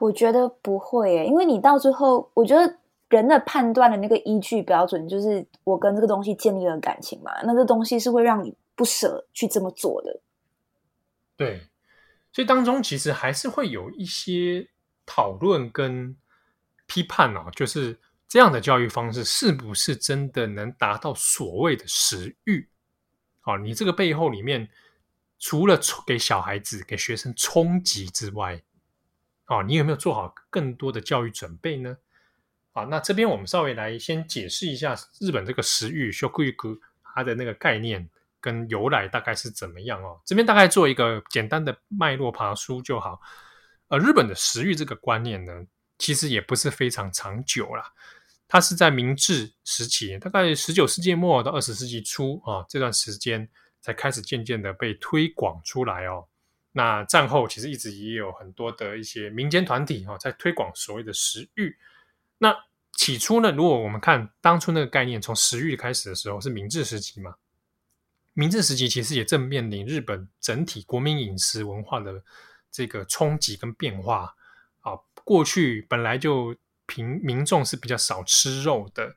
[0.00, 2.78] 我觉得不会耶，因为你到最后，我觉得
[3.10, 10.20] 人的判断的那个依据标准，就是我跟这个东西建立了感情嘛，那这东西是会让你不舍去这么做的。
[11.36, 11.66] 对，
[12.32, 14.68] 所以当中其实还是会有一些
[15.04, 16.16] 讨论跟
[16.86, 22.68] 批判哦，就是这样的教育方式是不是真的能达到所谓的食育？
[23.44, 24.68] 哦，你这个背后里面，
[25.38, 28.62] 除了给小孩子、给学生冲击之外，
[29.46, 31.96] 哦，你有没有做好更多的教育准备呢？
[32.72, 38.08] 啊，那这边我们稍微来先解释一下日本这个食欲 shokuiku 它的那个概念
[38.42, 40.20] 跟由来大概是怎么样哦。
[40.26, 43.18] 这边大概做一个简单的脉络爬梳就好。
[43.88, 45.64] 呃，日本的食欲这个观念呢，
[45.96, 47.90] 其实也不是非常长久啦，
[48.46, 53.48] 它是在明治时期，大概十九世纪末到二十世纪初啊这段时间。
[53.84, 56.24] 才开始渐渐的被推广出来哦。
[56.70, 61.76] 那战后其实一直也有很多的一些民间团体哈，在推广所谓的食欲。
[62.38, 62.56] 那
[62.92, 67.34] 起初呢，如果我们看当初那个概念，从食欲开始的时候是明治时期嘛。
[68.34, 72.22] 明治时期其实也正面临日本整体国民饮食文化的
[72.70, 74.34] 这个冲击跟变化
[74.80, 74.92] 啊。
[75.24, 76.54] 过去本来就
[76.86, 79.14] 平民众是比较少吃肉的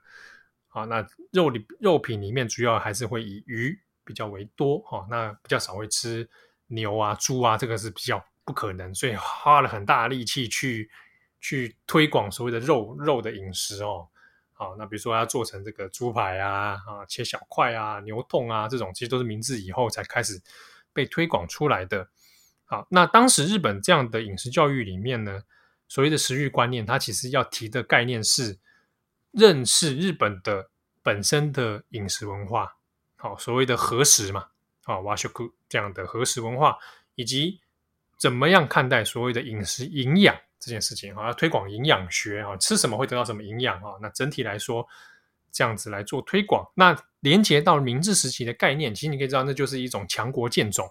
[0.70, 3.80] 啊，那肉里肉品里面主要还是会以鱼。
[4.08, 6.30] 比较为多哈，那比较少会吃
[6.68, 10.88] 牛啊、猪啊，这个是比较不可能，所以花了很大的力气去
[11.42, 14.08] 去推广所谓的肉肉的饮食哦。
[14.58, 20.42] 好，那比如说要做成这个猪排啊、啊切小块啊、牛丼啊这种，其实都是明治以后才开始
[20.94, 22.08] 被推广出来的。
[22.64, 25.44] 好，那当时日本这样的饮食教育里面呢，
[25.90, 28.58] 所谓的食育观念，它其实要提的概念是
[29.32, 30.70] 认识日本的
[31.04, 32.78] 本身的饮食文化。
[33.18, 34.48] 好，所谓的和食嘛，
[34.86, 35.30] 啊，和食
[35.68, 36.78] 这样的和食文化，
[37.16, 37.60] 以及
[38.18, 40.34] 怎么样看待所谓的饮食营养
[40.66, 43.94] 这件事情，啊，要推广营养学啊，吃什么会得到什么营养啊？
[44.02, 44.88] 那整体来说，
[45.52, 50.90] 这样子来做推广，那连接到明治时期的概念，其实你可以知道，那就是一种强国建种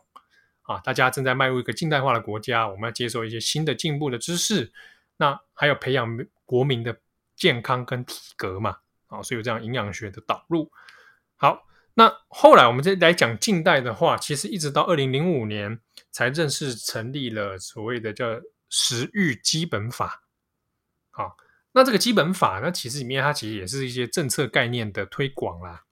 [0.63, 4.73] 啊，大家正在迈入一个近代化的国家，我们要接受一些新的进步的知识，
[5.17, 6.97] 那还有培养国民的
[7.35, 10.71] 健康跟体格嘛，啊，所以有这样营养学的导入，
[11.37, 11.67] 好。
[11.97, 15.79] 那后来我们再来讲近代的话，其实一直到二零零五年
[16.11, 18.27] 才正式成立了所谓的叫
[18.77, 20.25] 食育基本法。
[21.13, 21.37] 好，
[21.71, 25.85] 那这个基本法呢，其实里面它其实也是一些政策概念的推广啦。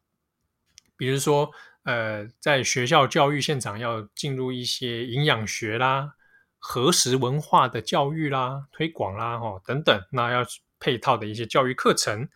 [0.97, 1.53] 比如说，
[1.85, 6.15] 呃，在学校教育现场要进入一些营养学啦、
[6.59, 10.45] 和食文化的教育啦、推广啦，哦等等，那要
[10.81, 12.29] 配套的一些教育课程。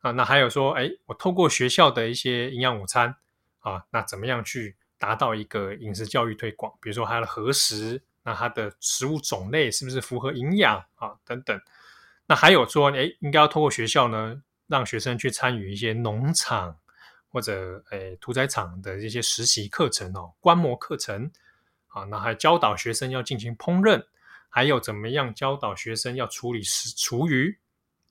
[0.00, 3.14] 啊，那还有说，哎，我透过学校的一些营养午餐
[3.60, 6.72] 啊，那怎么样去达到一个饮食教育推广？
[6.82, 11.12] 比如说它的核食，那它的食物种类是不是符合营养啊？
[11.24, 11.60] 等等。
[12.26, 16.74] 那还有说，哎，应该要透过学校呢，让学生去参与一些农场
[17.28, 21.30] 或者哎屠宰场的一些实习课程哦，观摩课程
[21.88, 24.02] 啊，那还教导学生要进行烹饪，
[24.48, 27.54] 还有怎么样教导学生要处理食厨余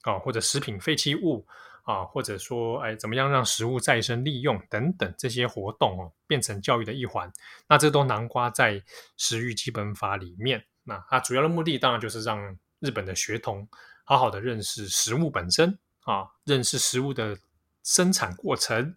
[0.04, 1.44] 啊，或者食品废弃物。
[1.84, 7.30] 啊，或者说，哎，怎么样让食物再生利用等等这些活动哦，变成教育的一环，
[7.68, 8.82] 那这都囊括在
[9.18, 10.64] 食育基本法里面。
[10.84, 13.68] 那它主要的目的当然就是让日本的学童
[14.06, 17.38] 好好的认识食物本身啊，认识食物的
[17.84, 18.96] 生产过程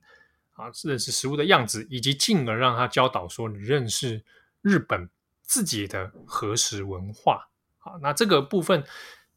[0.55, 4.25] 啊，认识食物的样子，以及进而让他教导说你认识
[4.63, 5.11] 日本
[5.43, 7.49] 自己的和食文化。
[7.79, 8.85] 好，那这个部分。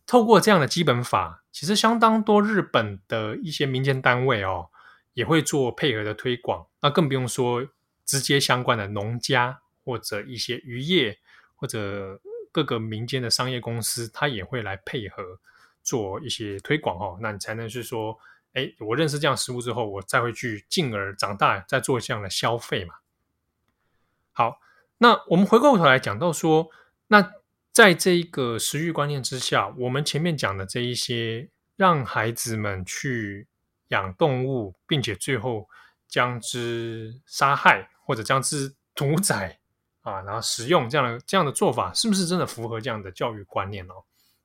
[0.09, 4.69] 透过这样的基本法，其实相当多日本的一些民间单位哦，
[5.13, 6.65] 也会做配合的推广。
[6.81, 7.67] 那更不用说
[8.03, 11.19] 直接相关的农家或者一些渔业
[11.53, 12.19] 或者
[12.51, 15.39] 各个民间的商业公司，它也会来配合
[15.83, 17.19] 做一些推广哦。
[17.21, 18.17] 那你才能是说，
[18.53, 22.95] 哎，我认识这样食物之后，我再会去进而长大再做这样的消费嘛。
[24.31, 24.59] 好，
[24.97, 26.71] 那我们回过头来讲到说，
[27.09, 27.33] 那。
[27.79, 33.47] 在这一个食育观念之下，我们前面讲的这一些，让孩子们去
[33.87, 35.65] 养动物，并且最后
[36.05, 39.57] 将之杀害或者将之屠宰
[40.01, 43.93] 啊，然后食用这样的这样的做法，是不是真的符合这样的教育观念哦？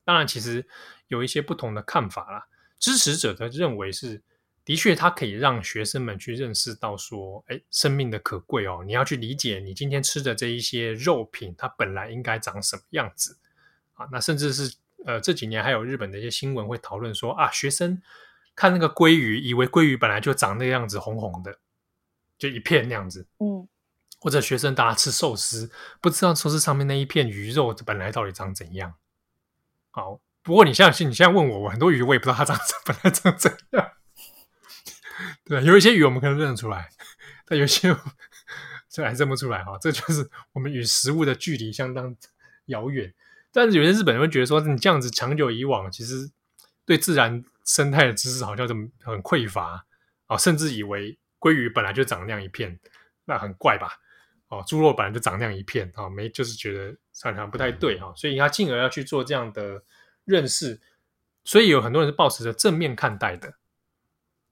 [0.05, 0.65] 当然，其实
[1.09, 2.47] 有一些不同的看法啦。
[2.79, 4.23] 支持者的认为是。
[4.65, 8.83] 的确，它可以让学生们去认识到说，哎，生命的可贵哦。
[8.87, 13.37] 你要去理解，你今天吃的这一些肉品，它本来应该长什么样子
[13.93, 14.09] 啊？
[14.11, 18.01] 那甚至是呃，这几年还有日本的一些新闻会讨论说啊，学生
[18.57, 21.59] 看那个鲑鱼，以为鲑鱼本来就长那个样子，红红的，
[22.39, 23.69] 就一片那样子，嗯，
[24.19, 28.95] 或者学生大家吃寿司，不知道寿司上面那一片鱼肉本来到底长怎样。
[29.91, 33.91] 好，不过你现在你现在问我，我很多鱼我也不知道它长 本来长怎样。
[35.45, 36.89] 对，有一些鱼我们可能认得出来，
[37.47, 37.97] 但有些
[38.89, 39.79] 这还认不出来哈。
[39.81, 42.17] 这就是我们与食物的距离相当
[42.67, 43.13] 遥远。
[43.53, 46.31] 但是有些日本人会觉得说，你这样子长久以往，其实
[46.85, 49.85] 对自然生态的知识好像就很匮乏
[50.27, 52.79] 啊，甚至以为鲑鱼本来就长那样一片，
[53.25, 53.93] 那很怪吧？
[54.49, 59.83] 哦，猪肉本来就长那样一片啊，没就是觉得好像不太对哈，所以他进而要去做这样的
[60.25, 60.81] 认识，
[61.45, 63.55] 所以有很多人是抱持着正面看待的，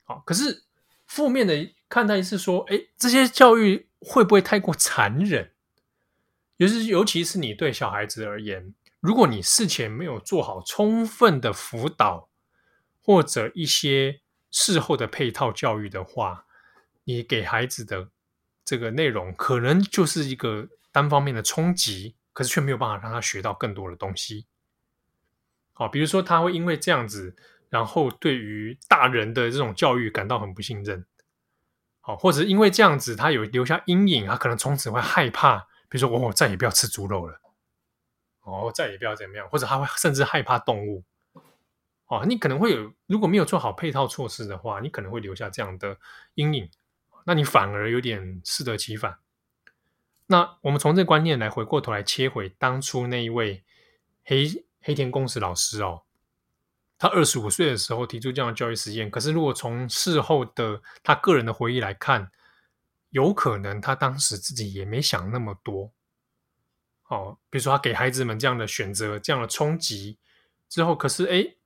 [0.04, 0.64] 好，可是
[1.06, 5.52] 负面的看待是说，哎，这些教育会不会太过残忍？
[6.56, 12.28] 尤其尤其是你对小孩子而言，如果你事前没有做好充分的辅导，
[13.02, 16.46] 或者一些事后的配套教育的话，
[17.04, 18.10] 你给孩子的。
[18.64, 24.46] 这个内容可能就是一个单方面的冲击，可是却没有办法让他学到更多的东西。
[25.72, 27.34] 好，比如说他会因为这样子，
[27.72, 31.06] 然后对于大人的这种教育感到很不信任。
[32.02, 37.40] 好，或者因为这样子，他有留下阴影，他可能从此会害怕，比如说我、再也不要吃猪肉了，
[38.42, 41.02] 哦，再也不要怎么样，或者他会甚至害怕动物。
[42.08, 45.96] 哦，你可能会有，如果没有做好配套措施的话，你可能会留下这样的
[46.34, 46.68] 阴影。
[47.24, 49.16] 那你反而有点适得其反。
[50.26, 53.64] 那我们从这个观念来回过头来切回当初那一位
[54.24, 56.02] 黑黑田公司老师哦，
[57.02, 59.10] 他二十五岁的时候提出这样的教育实验。
[59.10, 62.30] 可是如果从事后的他个人的回忆来看，
[63.10, 65.90] 有可能他当时自己也没想那么多。
[67.08, 70.16] 哦，比如说他给孩子们这样的选择、这样的冲击
[70.68, 71.56] 之后，可是哎。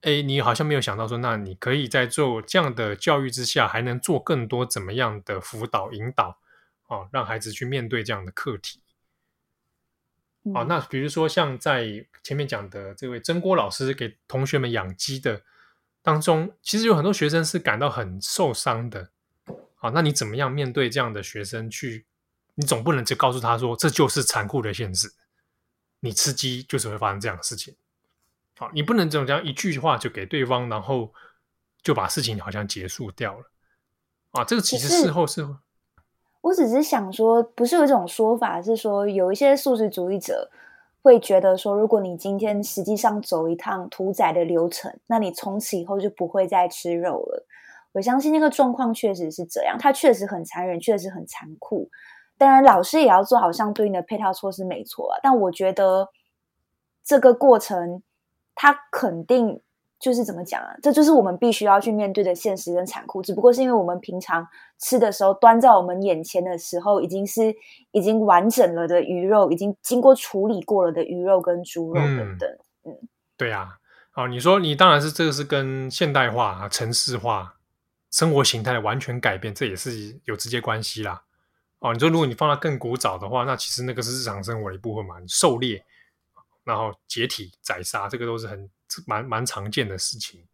[0.00, 6.38] 哎，你好像没有想到说，那你可以在做这样的教育之下，还能做更多怎么样的辅导引导，
[6.88, 8.82] 哦，让孩子去面对这样的课题。
[10.52, 15.40] 哦，那比如说像在前面讲的这位曾郭老师给同学们养鸡的
[16.02, 19.10] 当中，其实有很多学生是感到很受伤的。
[19.76, 22.06] 好，那你怎么样面对这样的学生去？
[22.56, 25.12] 你总不能只告诉他说，这就是残酷的现实，
[26.00, 27.74] 你吃鸡就是会发生这样的事情。
[28.56, 31.12] 好，你不能这样一句话就给对方，然后
[31.82, 33.50] 就把事情好像结束掉了
[34.30, 34.44] 啊！
[34.44, 35.42] 这个其实事后是，
[36.44, 40.50] 我只是想说，不是有一种说法是说，有一些素食主义者
[41.02, 47.46] 会觉得说，如果你今天实际上走一趟屠宰的流程，那你从此以后就不会再吃肉了。
[47.92, 51.88] 我相信那个状况确实是这样，它确实很残忍，确实很残酷。
[52.36, 55.18] 当然，老师也要做好相对应的配套措施，没错啊。
[55.22, 56.08] 但我觉得
[57.02, 58.02] 这个过程。
[58.56, 59.60] 他肯定
[60.04, 60.76] 就是怎么讲啊？
[60.82, 63.22] 这就是我们必须要去面对的现实跟残酷。
[63.22, 64.46] 只不过是因为我们平常
[64.78, 67.54] 吃的时候，端在我们眼前的时候，已经是
[67.92, 72.46] 已经完整了的鱼肉，已经经过处理过了的鱼肉跟猪肉等等。
[72.84, 73.60] 嗯，嗯对呀、
[74.12, 74.24] 啊。
[74.24, 77.54] 哦，你说你当然是这个是跟现代化、啊、城市化、
[78.10, 81.22] 生活形态的完全改变，这也是有直接关系啦。
[81.78, 85.82] 哦，你说如果你放到更古早的话，那其实那个是日常生活的一部分嘛，狩猎。
[86.64, 88.70] 然后解体宰杀，这个都是很
[89.06, 90.46] 蛮蛮常见的事情。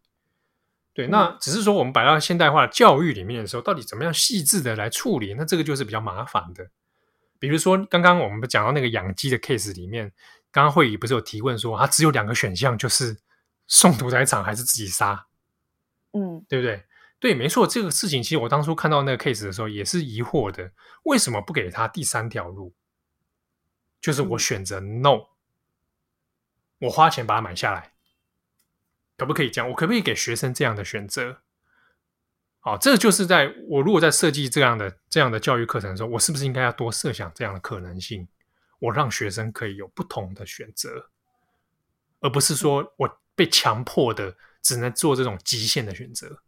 [0.93, 5.33] 对，那只是说我们摆到现代化的教育里面的时候，到底怎么样细致的来处理？
[5.35, 6.69] 那这个就是比较麻烦的。
[7.39, 10.11] 比如说刚刚我们讲到那个养鸡的 case 里面，
[10.51, 13.17] 刚刚会议不是有提问说，它只有两个选项，就是
[13.67, 15.27] 送屠宰场还是自己杀？
[16.11, 16.83] 嗯，对不对？
[17.19, 20.71] 对，没错，这个事情其实我当初看到那个 case 的时候也是疑惑的，
[21.03, 22.73] 为什么不给他第三条路？
[24.01, 25.27] 就是我选择 no。
[26.79, 27.90] 我花钱把它买下来，
[29.21, 29.69] 可不可以这样？
[29.69, 31.43] 我可不可以给学生这样的选择？
[32.59, 38.27] 好，这就是在我如果在设计这样的这样的教育课程的时候，我是不是应该要多设想这样的可能性？
[38.79, 41.11] 我让学生可以有不同的选择，
[42.21, 46.41] 而不是说我被强迫的只能做这种极限的选择。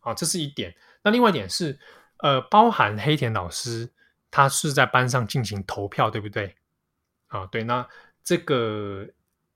[0.00, 0.76] 好，这是一点。
[1.02, 1.78] 那另外一点是，
[2.18, 3.90] 呃，包含黑田老师，
[4.30, 6.54] 他是在班上进行投票，对不对？
[7.28, 7.88] 啊，对，那。
[8.26, 9.06] 这个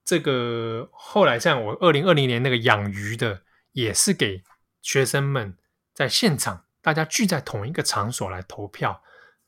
[0.09, 3.43] 这个后来像我二零二零年那个养鱼的，
[3.73, 4.43] 也是给
[4.81, 5.55] 学生们
[5.93, 9.03] 在现场大家聚在同一个场所来投票。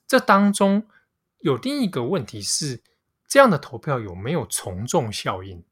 [0.05, 0.87] 这当中
[1.39, 2.83] 有另一个问题是，
[3.27, 5.63] 这样的投票有没有从众效应？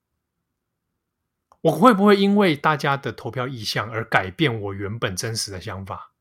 [1.62, 6.14] 我会不会因为大家的投票意向而改变我原本真实的想法？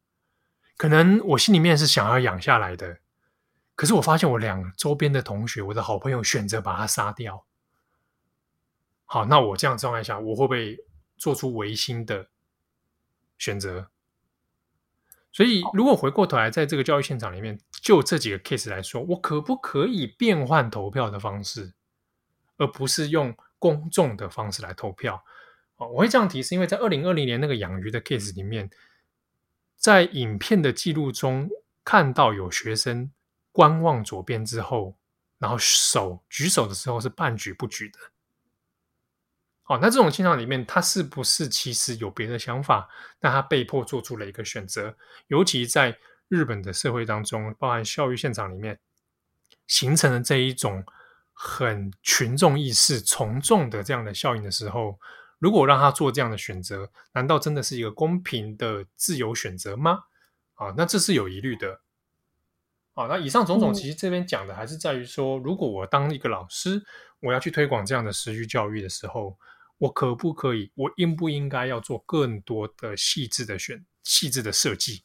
[0.77, 2.99] 可能我心里面是想要养下来的。
[3.75, 7.47] 可是我发现，我两周边的同学，我的好朋友选择把它杀掉。
[9.11, 10.85] 好，那我这样状态下，我会不会
[11.17, 12.29] 做出违心的
[13.39, 13.89] 选择？
[15.33, 21.73] 所以，如果回过头来，在这个教育现场里面，就这几个 case 来说，我可不可以变换投票的方式，
[22.59, 25.25] 而不是用公众的方式来投票？
[25.77, 28.69] 哦，我会这样提，是因为在二零二零年那个养鱼的 case 里面，
[29.77, 31.49] 在影片的记录中
[31.83, 33.11] 看到有学生
[33.53, 34.99] 观望左边之后，
[35.39, 37.99] 然后手举手的时候是半举不举的。
[39.69, 42.89] 哦，那这种情况里面，他是不是其实有别的想法？
[43.21, 44.97] 那他被迫做出了一个选择，
[45.29, 45.99] 尤其在
[46.29, 48.79] 日本的社会当中，包含教育现场里面，
[49.66, 50.85] 形成了这一种
[51.33, 54.99] 很群众意识、从众的这样的效应的时候。
[55.41, 60.01] 如果让他做这样的选择，难道真的是一个公平的自由选择吗？
[60.55, 61.81] 啊，那这是有疑虑的。
[62.95, 66.83] 啊，那以上种种，其实这边讲的还是在于说，如果我当一个老师，
[67.21, 69.39] 我要去推广这样的食育教育的时候，
[69.79, 75.05] 我可不可以，我应不应该要做更多的细致的选、细致的设计，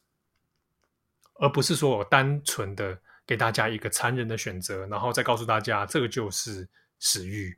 [1.36, 6.68] 而不是说我单纯的给大家一个残忍的选择，然后再告诉大家这个就是
[7.00, 7.58] 食欲。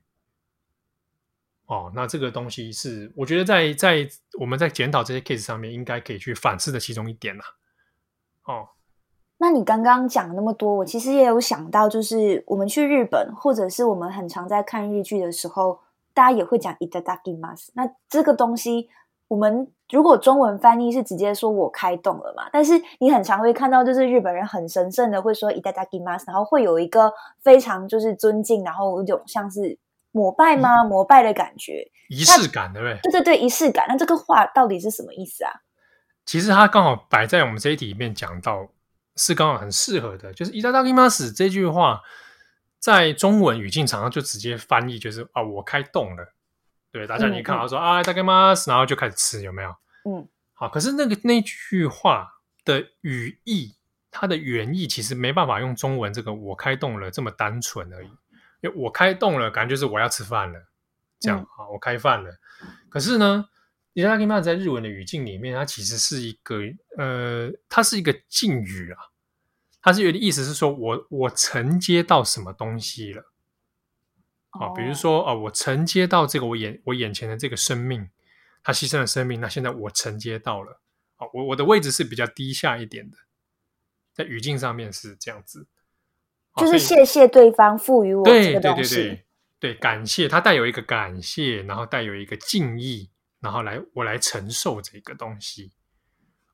[1.68, 4.08] 哦，那这个东西是我觉得在在
[4.40, 7.44] 我们在检讨这些 case 上面，应该可以去反思的其中一点啦。
[8.44, 8.70] 哦，
[9.38, 15.80] 那你刚刚讲那么多，我其实也有想到，就是我们去日本，或者是我们很常在看日剧的时候，
[16.15, 17.71] 大家也会讲いただきます。
[17.75, 18.89] 那这个东西，
[19.29, 29.79] 我们如果中文翻译是直接说我开动了嘛，但是你很常会看到，就是日本人很神圣的会说いただきます，然后会有一个非常就是尊敬，然后有一种像是。
[30.13, 30.83] 膜拜吗？
[30.83, 32.99] 膜拜的感觉，仪式感，对不对？
[33.01, 33.87] 对对对，仪式感。
[33.89, 35.53] 那这个话到底是什么意思啊？
[36.27, 38.67] 其实它刚好摆在我们这一题里面讲到，
[39.15, 40.33] 是刚好很适合的。
[40.35, 42.01] 就是“いただきます”这句话，
[42.79, 46.35] 在中文语境场上就直接翻译就是啊，我开动了。
[46.91, 49.77] 对，大家你看到说、嗯嗯、啊，いただきます，然后就开始吃，有没有？
[50.05, 50.69] 嗯，好。
[50.69, 53.77] 可是那个那句话的语义，
[54.11, 58.11] 它的原意其实没办法用中文这个“我开动了”这么单纯而已。
[58.75, 60.67] 我开动了，感觉就是我要吃饭了，
[61.21, 62.31] 这样啊、嗯，我开饭了。
[62.89, 63.47] 可是呢，
[63.95, 66.57] いただきます在日文的语境里面，它其实是一个
[66.97, 68.99] 呃，它是一个敬语啊。
[69.86, 73.32] 它是有的意思是说我我承接到什么东西了
[74.50, 74.70] 啊？
[74.70, 78.10] 比如说啊，我承接到这个我眼我眼前的这个生命，
[78.64, 80.82] 他牺牲了生命，那现在我承接到了
[81.18, 83.18] 啊，我我的位置是比较低下一点的，
[84.12, 85.68] 在语境上面是这样子。
[86.56, 89.24] 就是谢谢对方赋予我这个东西，对对对
[89.60, 95.74] 对，对，感谢它带有一个感谢，然后带有一个敬意，然后来我来承受这个东西。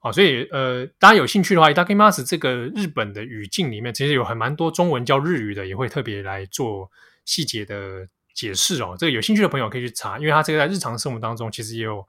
[0.00, 6.90] 好，所以呃，大家有兴趣的话，いただきます这个日本的语境里面，其实有很蛮多中文教日语的，也会特别来做
[7.24, 8.96] 细节的解释哦。
[8.98, 12.06] 这个有兴趣的朋友可以去查，因为它这个在日常生活当中其实也有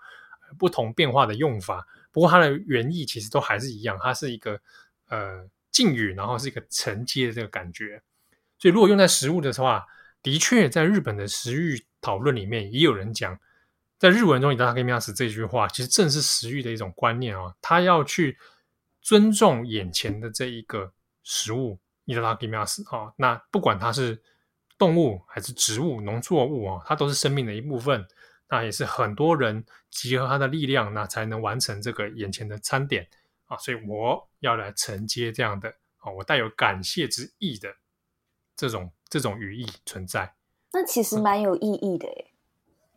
[0.60, 4.60] 不同变化的用法，不过它的原意其实都还是一样，它是一个
[5.10, 5.48] 呃。
[5.70, 8.02] 敬语，然后是一个承接的这个感觉，
[8.58, 9.86] 所以如果用在食物的话，
[10.24, 13.38] 的确在日本的食育讨论里面，也有人讲，
[14.02, 18.38] 在日文中“いただきます”这句话，其实正是食育的一种观念啊、哦，他要去
[19.02, 20.94] 尊重眼前的这一个
[21.24, 24.22] 食物“いただきます”啊，那不管它是
[24.78, 28.08] 动物还是植物、农作物啊，它都是生命的一部分，
[28.50, 33.08] 那也是很多人集合他的力量，那才能完成这个眼前的餐点。
[33.48, 37.74] 啊，所以我要来承接这样的啊，我带有感谢之意的
[38.58, 40.36] 这种这种语义存在。
[40.74, 42.31] 那其实蛮有意义的诶、嗯，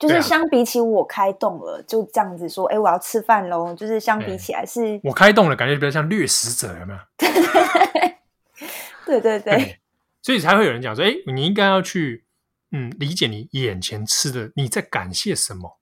[0.08, 3.74] 就是相比起我开动了，就这样子说，哎，我要吃饭喽。
[3.74, 7.00] 就是相比起来是，我开动了，感觉比较像掠食者，有没有？
[9.06, 9.80] 对对对，对，
[10.22, 12.26] 所以才会有人讲说，哎，你应该要去
[12.72, 15.80] 嗯理解你眼前吃的，你在感谢什么？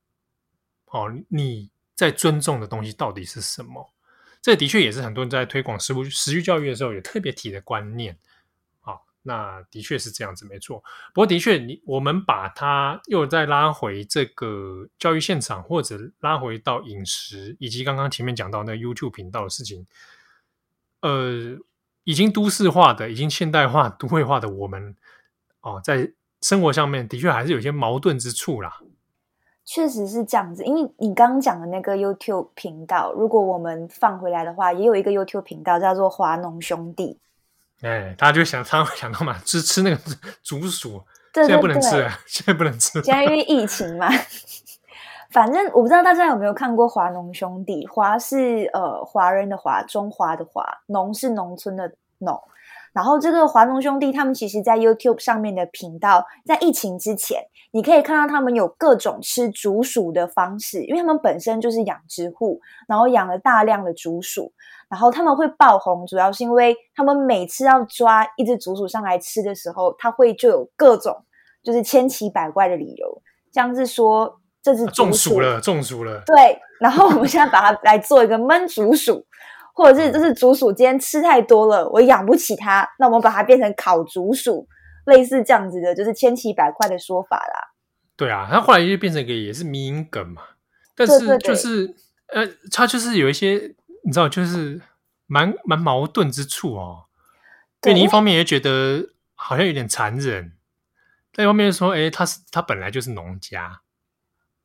[0.91, 3.91] 哦，你在尊重的东西到底是什么？
[4.41, 8.19] 这的确也是很多人在推广食物食育教育的时候有特别提的观念，好，
[9.23, 10.83] 那的确是这样子，没错。
[11.13, 19.87] 不过的确，你我们把它又再拉回这个教育现场，或者拉回到饮食，以及刚刚前面讲到那个 YouTube 频道的事情，
[21.01, 21.57] 呃，
[22.03, 24.95] 已经都市化的、已经现代化、都会化的我们，
[25.61, 26.11] 哦，在
[26.41, 28.81] 生活上面的确还是有些矛盾之处啦。
[29.65, 37.17] 确实是这样子，因为你刚刚讲的那个 YouTube 频道，如果我们放回来的话，也有一个 YouTube 频道叫做华农兄弟。
[37.83, 39.97] 哎，大家就想，他会想到嘛，吃吃那个
[40.41, 41.03] 竹鼠，
[41.33, 43.01] 现在不能吃了，现在不能吃。
[43.03, 44.07] 现在因为疫情嘛，
[45.31, 47.85] 反正我不知道大家有没有看过华农兄弟。
[47.87, 52.41] 华是呃华人的华，中华的华，农是农村的农。
[52.93, 64.53] 然后这个华农兄弟，他们其实在 YouTube 上面的频道，在疫情之前，你可以看到他们有各种吃竹鼠的方式，因为他们本身就是养殖户，然后养了大量的竹鼠，
[64.93, 71.25] 然后他们会爆红，主要是因为他们每次要抓一只竹鼠上来吃的时候，他会就有各种
[71.63, 73.21] 就是千奇百怪的理由，
[73.51, 76.21] 像是说这只中暑了，中暑了。
[76.27, 79.25] 对，然后我们现在把它来做一个焖竹鼠，
[79.73, 84.67] 或者是这只竹鼠今天吃太多了，我养不起它，那我们把它变成烤竹鼠，
[85.07, 87.73] 类似这样子的，就是千奇百怪的说法啦。
[88.15, 90.43] 对啊，它后来就变成一个也是迷因梗嘛。
[90.95, 91.95] 但是就是
[92.27, 93.73] 呃，它就是有一些
[94.03, 94.81] 你知道，就是
[95.25, 97.05] 蛮蛮矛盾之处哦。
[97.81, 100.53] 对，你一方面也觉得好像有点残忍，
[101.33, 103.81] 另一方面说，哎，他是他本来就是农家，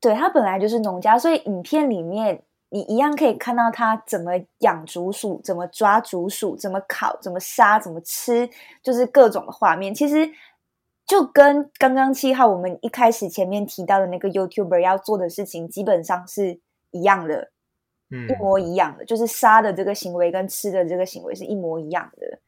[0.01, 8.49] 对，他本来就是农家，所以影片里面你一样可以看到他怎么养竹鼠，怎么抓竹鼠，怎么烤，怎么杀，怎么吃，
[8.83, 9.95] 就是各种的画面。
[9.95, 10.31] 其实。
[11.09, 16.61] 就跟刚刚七号我们一开始前面提到的那个 YouTuber 要做的事情，基本上是
[16.91, 17.51] 一样的，
[18.11, 22.39] 嗯，一模一样的，就是杀的这个行为跟吃的这个行为是一模一样的。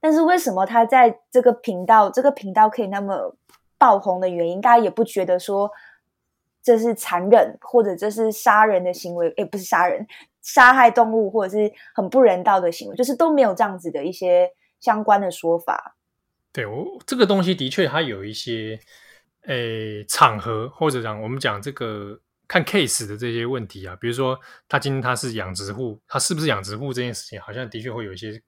[0.00, 3.36] 但是为什么他在这个频道，这个频道可以那么
[3.78, 5.70] 爆红的原因，大家也不觉得说
[6.62, 10.06] 这是残忍或者这是杀人的行为，诶，不是杀人，
[10.40, 14.50] 杀害动物或者是很不人道的行为，就是都没有这样子的一些
[14.80, 15.96] 相关的说法。
[16.52, 18.78] 对，我这个东西的确，它有一些
[19.46, 22.20] 诶场合，或者讲我们讲这个
[22.52, 24.38] 看 case 的这些问题啊，比如说
[24.68, 28.42] 他今天他是养殖户，他是不是养殖户这件事情，好像的确会有一些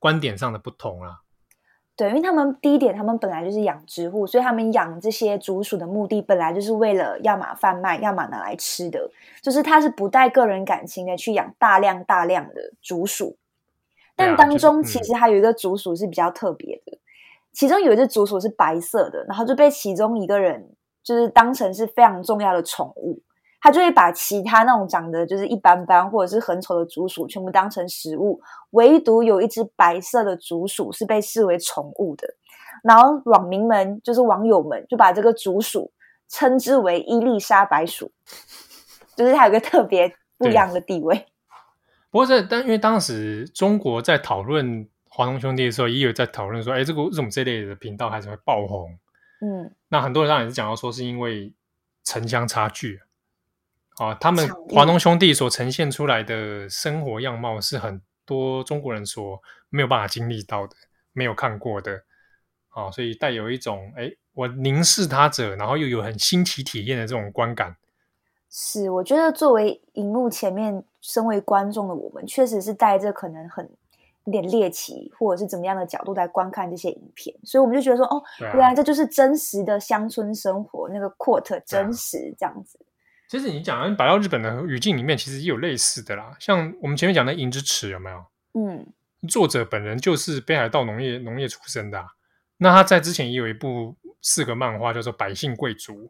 [0.00, 1.20] 观点上的不同啊。
[1.94, 9.08] 对，因为他们第一点，他们本来就是养殖户，所以他们养这些竹鼠的目的本来就是为了要么贩卖，要么拿来吃的，
[9.40, 13.38] 就是他是不带个人感情的去养大量大量的竹鼠。
[14.16, 16.98] 但当中其实还有一个竹鼠是比较特别的。
[17.52, 20.74] 其中有一只竹鼠是白色的，然后就被其中一个人
[21.04, 23.22] 就是当成是非常重要的宠物，
[23.60, 28.40] 他就会把其他那种长得就是一般般或者是很丑的竹鼠全部当成食物，
[28.70, 32.28] 唯独有一只白色的竹鼠是被视为宠物的。
[32.82, 35.90] 然后网民们就是网友们就把这个竹鼠
[36.28, 38.12] 称之为伊丽莎白鼠，
[39.16, 41.26] 就是它有个特别不一样的地位。
[42.10, 44.88] 不过这但因为当时中国在讨论。
[45.08, 48.90] 华农兄弟的时候也有在讨论说，哎，这个为什么这类的频道还是会爆红？
[49.40, 51.50] 嗯，那很多人当然也是讲到说，是因为
[52.04, 53.00] 城乡差距
[53.96, 59.40] 啊，他们华农兄弟所呈现出来的生活样貌是很多中国人所
[59.70, 60.74] 没有办法经历到的，
[61.12, 62.02] 没有看过的
[62.68, 67.76] 啊，所以带有一种哎，我凝视他者，然后又有很新奇体验的这种观感。
[68.50, 73.68] 是，我觉得作为荧幕前面身为观众的我们，确实是带着可能很。
[74.24, 82.76] 有点猎奇，或者是怎么样的角度来观看这些影片，所以我们就觉得说，哦，啊、原来这就是真实的乡村生活，那个 quote 真实这样子。
[83.28, 86.36] 其实你讲，你摆到日本的语境里面，其实也有类似的啦。
[86.38, 88.24] 像我们前面讲的《银之匙》，有没有？
[88.54, 88.86] 嗯，
[89.28, 92.06] 作者本人就是北海道农业农业出身的、啊。
[92.58, 96.04] 那他在之前也有一部四个漫画，叫做《百姓贵族》，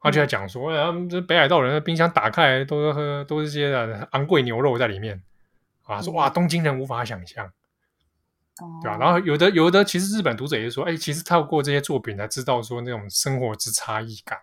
[0.00, 3.74] 他就在讲说，哎、嗯，这北海道人的冰箱打开来都喝都是些
[4.12, 5.22] 昂贵牛肉在里面。
[5.84, 7.46] 啊，说哇，东京人无法想象，
[8.60, 8.98] 嗯、对吧、啊？
[8.98, 14.36] 然后有的有的，其实日本读者也说，哎，其实透过这些作品才知道说那种生活之差异感，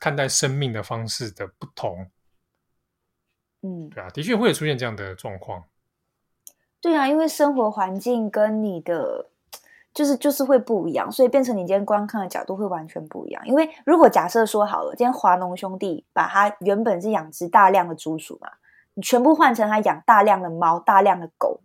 [0.00, 2.10] 看待生命的方式的不同，
[3.62, 5.64] 嗯，对啊，的确会有出现这样的状况。
[6.80, 9.30] 对啊，因为生活环境跟你的
[9.92, 13.46] 就是就是会不一样，所以变成你今天观看的角度会完全不一样。
[13.46, 18.50] 因为如果假设说好了，今天华农兄弟把他原本是养殖大量的猪鼠嘛。
[18.98, 21.60] 你全部换成他养大量的猫、大量的狗，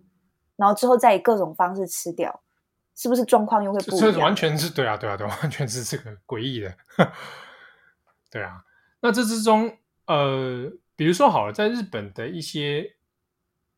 [0.57, 2.41] 然后之后再以各种方式吃掉，
[2.93, 4.11] 是不是状况又会不一样？
[4.11, 6.73] 这完全是对啊，对啊，对，完全是这个诡异的。
[8.31, 8.63] 对啊，
[9.01, 9.77] 那这之中，
[10.07, 12.95] 呃，比如说好了，在日本的一些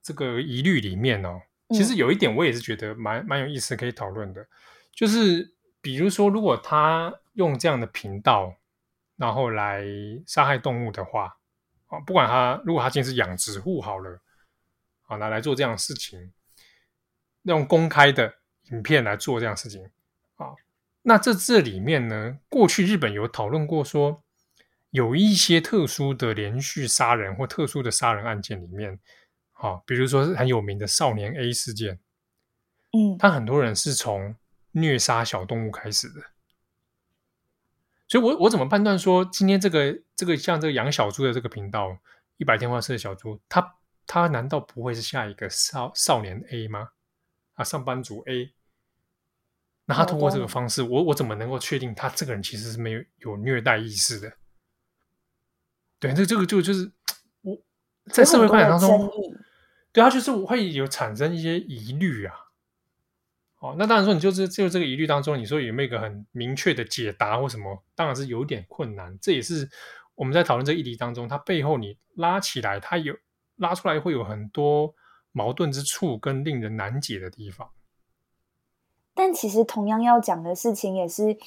[0.02, 1.42] 这个疑虑里面哦，
[1.72, 4.48] 其实有一点我也是觉得蛮蛮有意思，可以讨论的，
[4.94, 8.56] 就是比如说，如果他用这样的频道，
[9.18, 9.84] 然后来
[10.26, 11.38] 杀害动物的话。
[11.88, 14.20] 啊不管他，如果他今天是养殖户好了，
[15.04, 16.34] 好拿来做这样的事情，
[17.44, 18.34] 用公开的
[18.72, 19.92] 影片来做这样的事情，
[20.38, 20.56] 啊，
[21.04, 24.23] 那这这里面呢，过去日本有讨论过说，
[24.94, 29.00] 有一些特殊的连续杀人或特殊的杀人案件里面，
[29.54, 32.00] 啊，比如说很有名的少年 A 事件，
[32.92, 34.36] 嗯，他很多人是从
[34.70, 36.22] 虐杀小动物开始的。
[38.08, 41.98] 所以我，我我怎么判断说今天这个这个像这个养小猪的这个频道，
[42.38, 43.76] 一百天花式的小猪，他
[44.06, 46.90] 他难道不会是下一个少少年 A 吗？
[47.56, 48.54] 啊，上班族 A，
[49.86, 54.32] 那他通过这个方式，哦、我我怎么能够确定他这个人其实是没有有虐待意识的？
[56.04, 56.92] 对，这这个就就是
[57.44, 57.58] 我
[58.12, 59.10] 在社会观点当中，
[59.94, 62.36] 对，他就是会有产生一些疑虑啊。
[63.60, 67.82] 哦，那当然说，你就是就这个疑虑当中，你说有没有一个很明确的解答或什么？
[67.96, 69.18] 当然是有点困难。
[69.22, 69.70] 这也是
[70.16, 73.16] 我们在讨论这个议题当中，它背后你拉起来，它有
[73.56, 74.94] 拉出来会有很多
[75.32, 77.70] 矛盾之处跟令人难解的地方。
[79.14, 81.38] 但其实同样要讲的事情也是，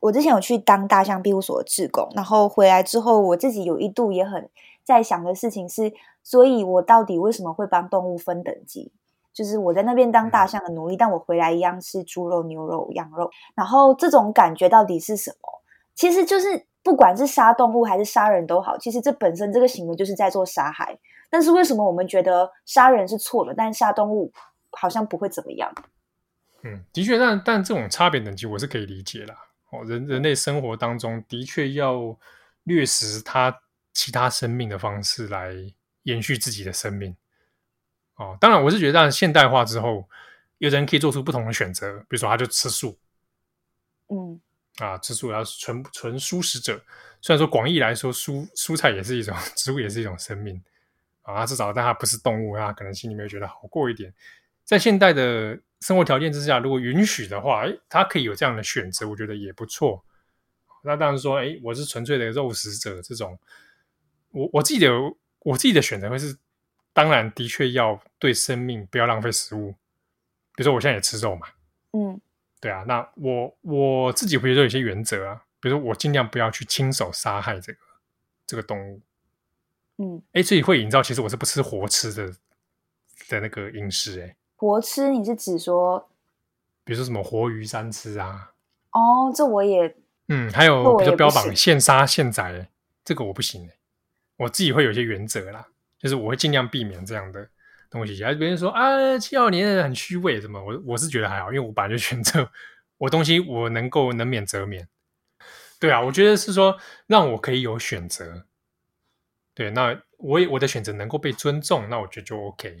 [0.00, 4.48] 我之前有去当大象庇护所的志工，然后回来之后，我自己有一度也很
[4.84, 5.92] 在想的事情是，
[6.22, 8.92] 所以我到底为什么会帮动物分等级？
[9.32, 13.30] 就是我在那边当大象的奴隶，但我回来一样是猪肉、牛肉、羊肉。
[13.54, 15.62] 然后这种感觉到底是什么？
[15.94, 20.98] 其实就是不管是杀动物还是杀人都好，其实这本身这个行为就是在做杀害。
[21.30, 24.30] 但是为什么我们觉得杀人是错的，但杀动物
[24.70, 25.72] 好像不会怎么样？
[26.62, 29.34] 嗯，的确，但但这种差别等级我是可以理解啦。
[29.74, 32.16] 哦，人人类生活当中的确要
[32.64, 33.60] 掠食它
[33.92, 35.52] 其他生命的方式来
[36.04, 37.14] 延续自己的生命。
[38.16, 40.08] 哦，当然，我是觉得，当然现代化之后，
[40.58, 42.96] 有人可以做出不同的选择，比如说，他就吃素，
[44.08, 44.40] 嗯，
[44.76, 46.80] 啊，吃素，然后纯纯素食者。
[47.20, 50.62] 虽然说广义来说，蔬蔬菜也是一种 植物，也是一种生命
[51.22, 54.14] 啊，至少但它不是动物，它可能心里面觉得好过一点。
[54.62, 60.02] 在现代的生活条件之下，如果允许的话，诶，他可以有这样的选择，我觉得也不错。
[60.82, 63.38] 那当然说，诶，我是纯粹的肉食者，这种，
[64.30, 64.90] 我我自己的
[65.40, 66.36] 我自己的选择会是。
[66.96, 69.72] 当然，的确要对生命不要浪费食物。
[70.54, 71.48] 比如说，我现在也吃肉嘛，
[71.90, 72.20] 嗯，
[72.60, 72.84] 对啊。
[72.86, 77.78] 那我我自己会有些原则啊，比如说我尽量不要去亲手杀害这个
[78.46, 79.02] 这个动物，
[79.98, 82.32] 嗯，哎，所以会营造其实我是不吃活吃的
[83.28, 86.08] 的那个饮食，哎，活吃你是指说，
[86.84, 88.52] 比如说什么活鱼三吃啊？
[88.92, 89.94] 哦，这我也，
[90.28, 92.68] 嗯，还有比如说标榜现杀现宰，
[93.04, 93.68] 这个我不行，
[94.36, 95.66] 我自己会有一些原则啦。
[95.98, 97.48] 就是我会尽量避免这样的
[97.88, 100.62] 东西，还是别人说啊，七号年很虚伪，什么？
[100.62, 102.50] 我我是觉得还好，因为我本来就选择
[102.98, 104.86] 我东西，我能够能免则免。
[105.80, 108.44] 对啊，我觉得是说让我可以有选择。
[109.54, 112.78] 对，那我也我的选择能够被尊重，那我觉得就 OK。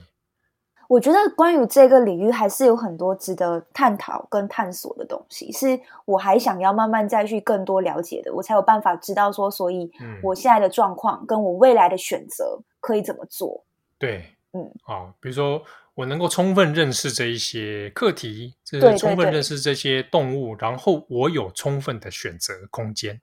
[0.88, 9.90] 我觉得关于这个领域还是有很多值得探讨跟探索的东西，是我还想要慢慢再去更多了解的，我才有办法知道说，所以
[10.22, 12.60] 我现在的状况跟我未来的选择。
[12.86, 13.64] 可以怎么做？
[13.96, 15.64] 对，嗯，好，比如说
[15.94, 23.18] 我能够充分认识这一些课题，就是充分认识这些动物，然后我有充分的选择空间。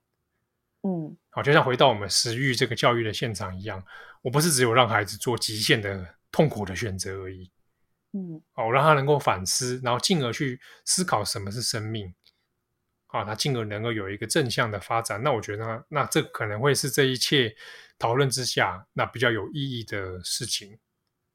[0.82, 3.80] 嗯，好，就像回到我们食育这个教育的现场一样，
[4.20, 7.52] 我不是只有让孩子做极限的痛苦的选择而已。
[8.14, 12.12] 嗯，哦，我让他能够反思，然后进而去思考什么是生命。
[13.06, 17.54] 啊，他进而能够有一个正向的发展，那我觉得那，那这可能会是这一切
[17.98, 20.78] 讨论之下那比较有意义的事情。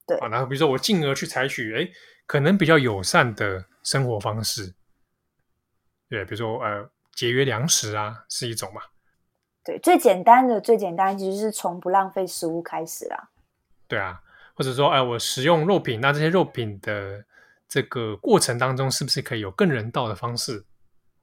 [0.07, 1.87] 对啊，然后比如说我进而去采取，哎，
[2.25, 4.73] 可能比较友善的生活方式，
[6.09, 8.81] 对，比如说呃节约粮食啊，是一种嘛。
[9.63, 13.29] 对，最简单的最简单其实是从不浪费食物开始啦。
[13.87, 14.23] 对啊，
[14.57, 17.23] 或者说哎，我食用肉品，那这些肉品的
[17.69, 20.65] 这个过程当中，是不是可以有更人道的方式？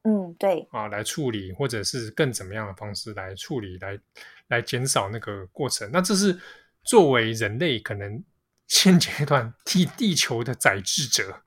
[0.04, 3.98] 嗯，对啊，来处理，或者是更怎么样的方式来处理，来
[4.46, 5.90] 来减少那个过程。
[5.92, 6.38] 那这是
[6.84, 8.22] 作为人类可能
[8.68, 11.42] 现阶段替地球的宰制者，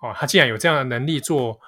[0.00, 1.58] 哦，他既然有这样的能力做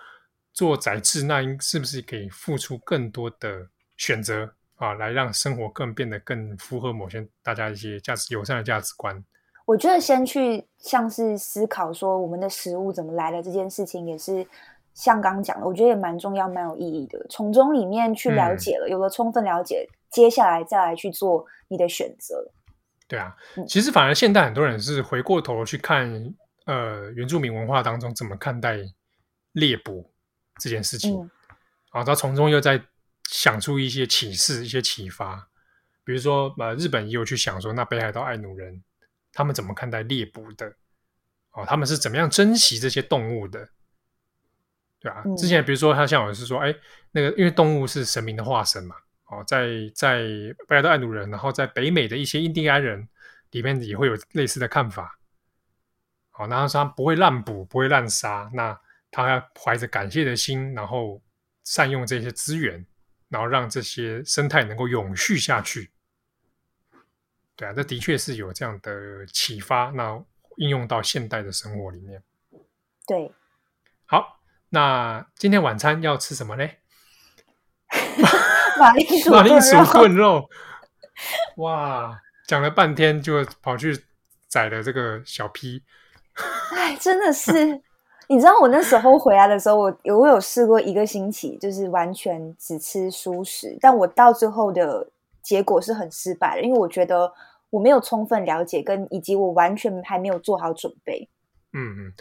[0.52, 9.24] 做宰制，那应是不是可以付出更多的选择啊，来让生活更变得更符合某些大家一些价值友善的价值观？
[9.66, 14.46] 我觉得先去像是思考说我们的食物怎么来的这件事情，也是。
[14.92, 17.24] 像刚讲的，我觉得也蛮重要、蛮有意义的。
[17.30, 22.44] 从中里面去了解了，嗯、有了充分了解，接下来再来去做你的选择。
[23.06, 23.34] 对啊，
[23.68, 26.34] 其实反而现代很多人是回过头去看，
[26.66, 28.78] 呃，原住民文化当中怎么看待
[29.52, 30.10] 猎捕
[30.58, 31.30] 这件事情，嗯、
[31.92, 32.82] 然后他从中又在
[33.30, 35.48] 想出一些启示、一些启发。
[36.02, 38.82] 比如说，呃，日本也有去想说，那北海道爱努人
[39.32, 40.74] 他们怎么看待猎捕的？
[41.52, 43.68] 哦，他们是怎么样珍惜这些动物的？
[44.98, 46.74] 对啊，之前比如说他像我是说，哎，
[47.12, 50.22] 那个因为动物是神明的化身嘛，哦，在在
[50.66, 53.08] 北海道爱努人，然后在北美的一些印第安人
[53.52, 55.16] 里面也会有类似的看法。
[56.30, 58.76] 好，然后他不会滥捕，不会滥杀，那
[59.12, 61.22] 他要怀着感谢的心，然后
[61.62, 62.84] 善用这些资源，
[63.30, 65.90] 然后让这些生态能够永续下去。
[67.56, 70.22] 对啊，这的确是有这样的启发，那
[70.58, 72.22] 应用到现代的生活里面。
[73.06, 73.32] 对，
[74.04, 74.36] 好。
[74.72, 76.64] 那今天晚餐要吃什么呢？
[78.78, 80.48] 马铃薯，马铃薯炖肉。
[81.56, 84.04] 哇，讲了半天就跑去
[84.46, 85.82] 宰了这个小 P。
[86.70, 87.82] 哎，真的是，
[88.30, 95.04] 你知道我那时候回来的时候，我有我有试过一个星期，就是完全只吃蔬食，但我到最后的
[95.42, 97.32] 结果是很失败的，因为我觉得
[97.70, 101.28] 我没有充分了解，跟以及我完全还没有做好准备。
[101.72, 102.12] 嗯嗯。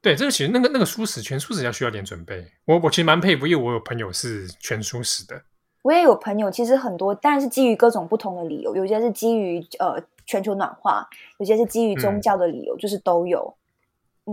[0.00, 2.46] 对，这个其实那个那个蔬食全蔬食要需要点准备。
[2.64, 5.42] 我我其实蛮佩服，因为我有朋友是全蔬食的。
[5.82, 13.54] 我也有朋友，其实很多，当然是基于各种不同的理由，有些是基于呃全球暖化，有些是基于宗教的理由，嗯、就是都有。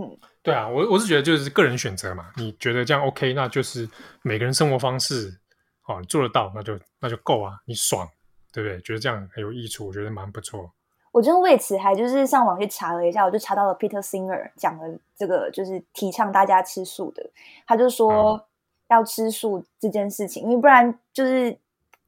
[0.00, 3.86] 嗯，对啊，我我是觉得就是个人选择嘛，你觉得这样 OK，那就是
[4.22, 5.38] 每个人生活方式，
[5.86, 8.08] 哦，你做得到，那就那就够啊，你爽，
[8.52, 8.80] 对不对？
[8.80, 10.72] 觉得这样很有益处，我觉得蛮不错。
[11.12, 17.30] 我真的为此还就是上网去查了一下，我就查到了 Peter Singer 讲的这个，就是提倡大家吃素的。
[17.66, 18.46] 他就说
[18.88, 21.58] 要吃素这件事情，因为不然就是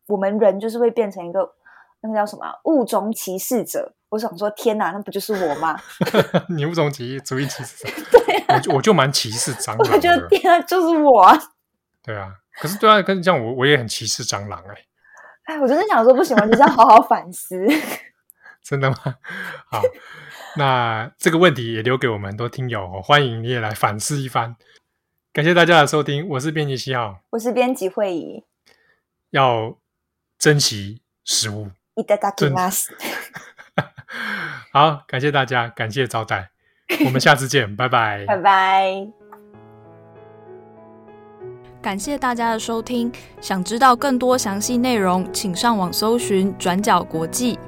[0.07, 1.53] 我们人就是会变成一个
[2.01, 3.93] 那个叫什么物种歧视者。
[4.12, 5.80] 我想说，天哪，那不就是我吗？
[6.50, 7.90] 你物种歧视主义歧视者？
[8.12, 9.94] 对啊，我就我就蛮歧视蟑螂。
[9.94, 11.38] 我觉得天啊，就是我。
[12.04, 15.56] 对啊，可是对啊，可是这样我我也很歧视蟑螂哎、欸。
[15.56, 17.68] 哎，我真的想说不行，我就是要好好反思。
[18.64, 18.98] 真的吗？
[19.70, 19.82] 好，
[20.58, 24.56] 那这个问题也留给我们很多听友哦，欢迎你也来反思一番。
[25.32, 28.44] 感谢大家的收听，我是编辑七号，我是编辑慧仪，
[29.30, 29.78] 要
[30.38, 31.72] 珍惜食物。
[31.96, 32.90] いただきます。
[34.73, 36.51] 好，感谢大家，感谢招待，
[37.05, 39.07] 我们下次见，拜拜， 拜拜。
[41.81, 43.11] 感谢大家的收听，
[43.41, 47.59] 想知道更多详细内容，请上网搜寻转角国际。